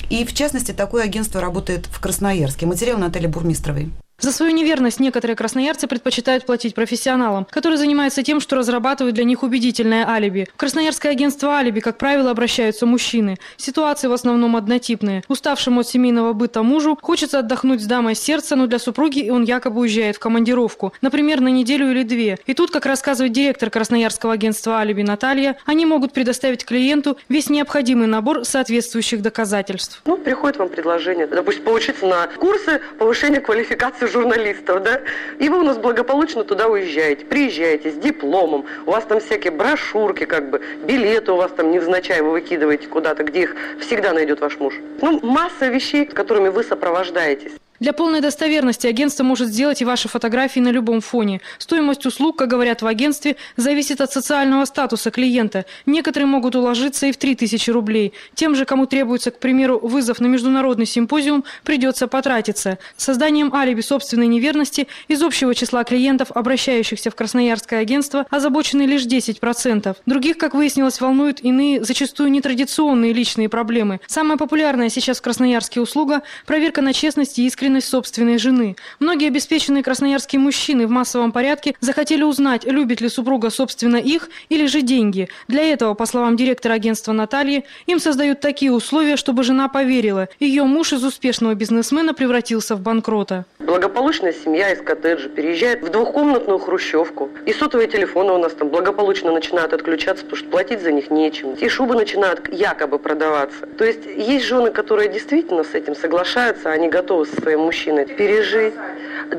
[0.09, 2.65] И, в частности, такое агентство работает в Красноярске.
[2.65, 3.91] Материал Натальи Бурмистровой.
[4.19, 9.43] За свою неверность некоторые красноярцы предпочитают платить профессионалам, которые занимаются тем, что разрабатывают для них
[9.43, 10.47] убедительное алиби.
[10.53, 13.37] В Красноярское агентство алиби, как правило, обращаются мужчины.
[13.57, 15.21] Ситуации в основном однотипные.
[15.27, 19.81] Уставшему от семейного быта мужу хочется отдохнуть с дамой сердца, но для супруги он якобы
[19.81, 20.93] уезжает в командировку.
[21.01, 22.39] Например, на неделю или две.
[22.45, 28.07] И тут, как рассказывает директор Красноярского агентства алиби Наталья, они могут предоставить клиенту весь необходимый
[28.07, 30.01] набор соответствующих доказательств.
[30.05, 35.01] Ну, приходит вам предложение, допустим, поучиться на курсы повышения квалификации журналистов, да,
[35.39, 40.25] и вы у нас благополучно туда уезжаете, приезжаете с дипломом, у вас там всякие брошюрки,
[40.25, 44.57] как бы, билеты у вас там невзначай вы выкидываете куда-то, где их всегда найдет ваш
[44.59, 44.75] муж.
[45.01, 47.51] Ну, масса вещей, которыми вы сопровождаетесь.
[47.79, 51.41] Для полной достоверности агентство может сделать и ваши фотографии на любом фоне.
[51.57, 55.65] Стоимость услуг, как говорят в агентстве, зависит от социального статуса клиента.
[55.85, 58.13] Некоторые могут уложиться и в 3000 рублей.
[58.33, 62.77] Тем же, кому требуется, к примеру, вызов на международный симпозиум, придется потратиться.
[62.95, 69.97] Созданием алиби собственной неверности из общего числа клиентов, обращающихся в Красноярское агентство, озабочены лишь 10%.
[70.05, 73.99] Других, как выяснилось, волнуют иные, зачастую нетрадиционные личные проблемы.
[74.07, 78.75] Самая популярная сейчас в Красноярске услуга– проверка на честность и искренность собственной жены.
[78.99, 84.65] Многие обеспеченные красноярские мужчины в массовом порядке захотели узнать, любит ли супруга собственно их или
[84.67, 85.29] же деньги.
[85.47, 90.27] Для этого, по словам директора агентства Натальи, им создают такие условия, чтобы жена поверила.
[90.39, 93.45] Ее муж из успешного бизнесмена превратился в банкрота.
[93.59, 97.29] Благополучная семья из коттеджа переезжает в двухкомнатную хрущевку.
[97.45, 101.53] И сотовые телефоны у нас там благополучно начинают отключаться, потому что платить за них нечем.
[101.53, 103.65] И шубы начинают якобы продаваться.
[103.77, 108.73] То есть есть жены, которые действительно с этим соглашаются, они готовы со своим мужчиной пережить.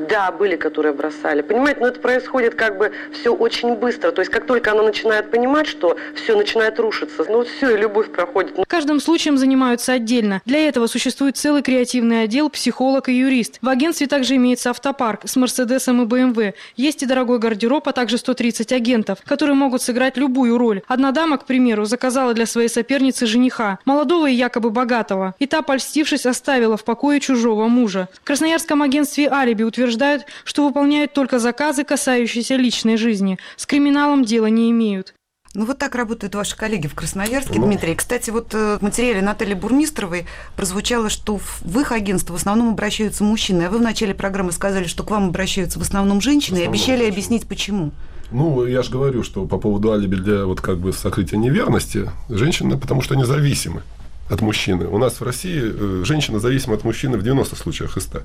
[0.09, 1.41] Да, были, которые бросали.
[1.41, 4.11] Понимаете, но это происходит как бы все очень быстро.
[4.11, 8.11] То есть как только она начинает понимать, что все начинает рушиться, ну все, и любовь
[8.11, 8.55] проходит.
[8.67, 10.41] Каждым случаем занимаются отдельно.
[10.45, 13.59] Для этого существует целый креативный отдел, психолог и юрист.
[13.61, 16.53] В агентстве также имеется автопарк с Мерседесом и БМВ.
[16.75, 20.81] Есть и дорогой гардероб, а также 130 агентов, которые могут сыграть любую роль.
[20.87, 25.35] Одна дама, к примеру, заказала для своей соперницы жениха, молодого и якобы богатого.
[25.39, 28.06] И та, польстившись, оставила в покое чужого мужа.
[28.13, 33.37] В Красноярском агентстве «Алиби» утверждают, что выполняют только заказы, касающиеся личной жизни.
[33.55, 35.13] С криминалом дела не имеют.
[35.53, 37.65] Ну, вот так работают ваши коллеги в Красноярске, Ну.
[37.65, 37.95] Дмитрий.
[37.95, 43.23] Кстати, вот э, в материале Натальи Бурмистровой прозвучало, что в, их агентство в основном обращаются
[43.23, 46.59] мужчины, а вы в начале программы сказали, что к вам обращаются в основном женщины, В
[46.59, 47.11] и основном обещали женщины.
[47.13, 47.91] объяснить, почему.
[48.29, 52.77] Ну, я же говорю, что по поводу алиби для вот как бы сокрытия неверности, женщины,
[52.77, 53.81] потому что они зависимы
[54.29, 54.87] от мужчины.
[54.87, 58.21] У нас в России э, женщина зависима от мужчины в 90 случаях из 100.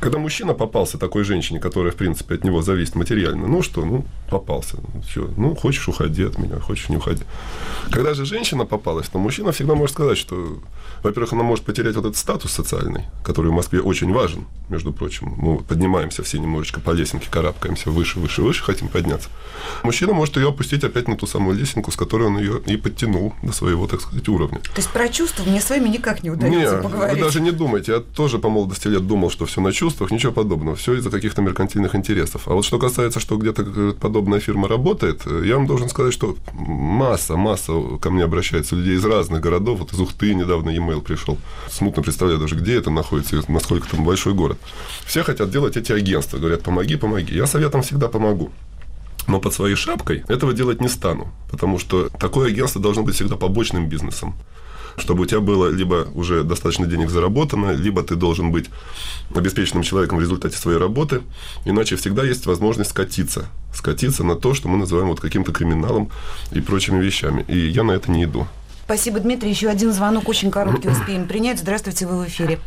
[0.00, 4.04] Когда мужчина попался такой женщине, которая, в принципе, от него зависит материально, ну что, ну,
[4.28, 4.76] попался.
[5.08, 5.30] Все.
[5.36, 7.22] Ну, хочешь, уходи от меня, хочешь, не уходи.
[7.90, 10.58] Когда же женщина попалась, то мужчина всегда может сказать, что,
[11.02, 15.34] во-первых, она может потерять вот этот статус социальный, который в Москве очень важен, между прочим.
[15.36, 19.28] Мы поднимаемся все немножечко по лесенке, карабкаемся выше, выше, выше, хотим подняться.
[19.82, 23.34] Мужчина может ее опустить опять на ту самую лесенку, с которой он ее и подтянул
[23.42, 24.58] до своего, так сказать, уровня.
[24.58, 27.16] То есть про чувства мне с вами никак не удается Не, поговорить.
[27.16, 27.92] вы даже не думайте.
[27.92, 30.76] Я тоже по молодости лет думал, что все на чувствах, ничего подобного.
[30.76, 32.48] Все из-за каких-то меркантильных интересов.
[32.48, 36.36] А вот что касается, что где-то подобная фирма работает, э, я вам должен сказать, что
[36.52, 39.80] масса, масса ко мне обращается людей из разных городов.
[39.80, 41.38] Вот из Ухты недавно e-mail пришел.
[41.70, 44.58] Смутно представляю даже, где это находится, насколько там большой город.
[45.04, 46.38] Все хотят делать эти агентства.
[46.38, 47.34] Говорят, помоги, помоги.
[47.34, 48.50] Я советом всегда помогу.
[49.28, 53.36] Но под своей шапкой этого делать не стану, потому что такое агентство должно быть всегда
[53.36, 54.36] побочным бизнесом
[54.96, 58.70] чтобы у тебя было либо уже достаточно денег заработано, либо ты должен быть
[59.34, 61.22] обеспеченным человеком в результате своей работы,
[61.64, 66.10] иначе всегда есть возможность скатиться, скатиться на то, что мы называем вот каким-то криминалом
[66.52, 67.44] и прочими вещами.
[67.48, 68.46] И я на это не иду.
[68.84, 69.50] Спасибо, Дмитрий.
[69.50, 71.58] Еще один звонок очень короткий успеем принять.
[71.58, 72.60] Здравствуйте, вы в эфире.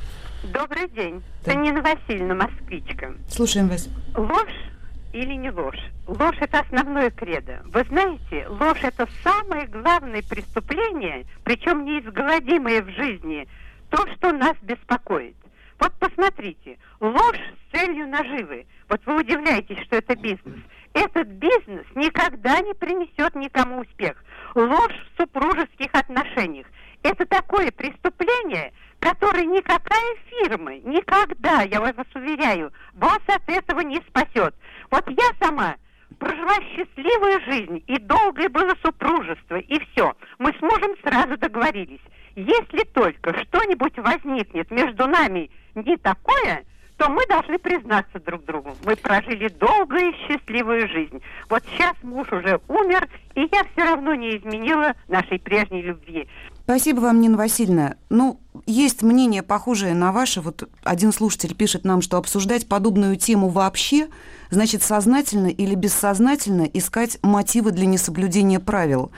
[0.53, 1.21] Добрый день.
[1.43, 3.13] Это Нина Васильевна, москвичка.
[3.29, 3.87] Слушаем вас.
[4.15, 4.68] Ложь
[5.13, 5.79] или не ложь?
[6.07, 7.61] Ложь– это основное кредо.
[7.65, 13.47] Вы знаете, ложь– это самое главное преступление, причем неизгладимое в жизни,
[13.89, 15.35] то, что нас беспокоит.
[15.79, 18.65] Вот посмотрите, ложь с целью наживы.
[18.89, 20.59] Вот вы удивляетесь, что это бизнес.
[20.93, 24.21] Этот бизнес никогда не принесет никому успех.
[24.55, 26.67] Ложь в супружеских отношениях.
[27.03, 34.53] Это такое преступление, которое никакая фирма никогда, я вас уверяю, вас от этого не спасет.
[34.91, 35.75] Вот я сама
[36.17, 40.13] прожила счастливую жизнь, и долгое было супружество, и все.
[40.37, 42.01] Мы с мужем сразу договорились.
[42.35, 46.63] Если только что-нибудь возникнет между нами не такое,
[46.97, 48.75] то мы должны признаться друг другу.
[48.85, 51.21] Мы прожили долгую и счастливую жизнь.
[51.49, 56.27] Вот сейчас муж уже умер, и я все равно не изменила нашей прежней любви.
[56.69, 57.95] Спасибо вам, Нина Васильевна.
[58.11, 60.39] Ну, есть мнение похожее на ваше.
[60.39, 64.07] Вот один слушатель пишет нам, что обсуждать подобную тему вообще
[64.51, 69.11] значит сознательно или бессознательно искать мотивы для несоблюдения правил.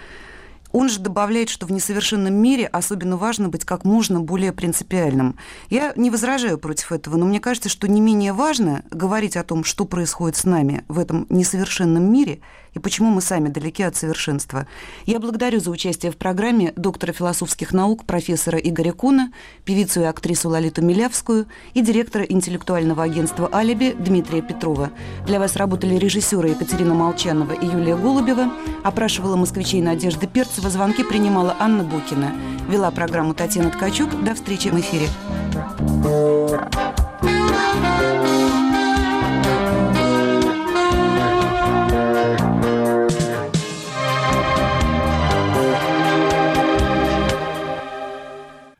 [0.71, 5.35] Он же добавляет, что в несовершенном мире особенно важно быть как можно более принципиальным.
[5.69, 9.65] Я не возражаю против этого, но мне кажется, что не менее важно говорить о том,
[9.65, 12.39] что происходит с нами в этом несовершенном мире
[12.73, 14.67] и почему мы сами далеки от совершенства.
[15.05, 19.31] Я благодарю за участие в программе доктора философских наук профессора Игоря Куна,
[19.65, 24.91] певицу и актрису Лолиту Милявскую и директора интеллектуального агентства «Алиби» Дмитрия Петрова.
[25.25, 28.51] Для вас работали режиссеры Екатерина Молчанова и Юлия Голубева,
[28.83, 32.33] опрашивала москвичей Надежда Перцева, звонки принимала Анна Букина.
[32.69, 34.23] Вела программу Татьяна Ткачук.
[34.23, 35.07] До встречи в эфире.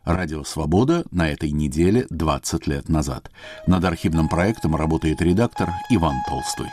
[0.05, 3.29] Радио «Свобода» на этой неделе 20 лет назад.
[3.67, 6.69] Над архивным проектом работает редактор Иван Толстой.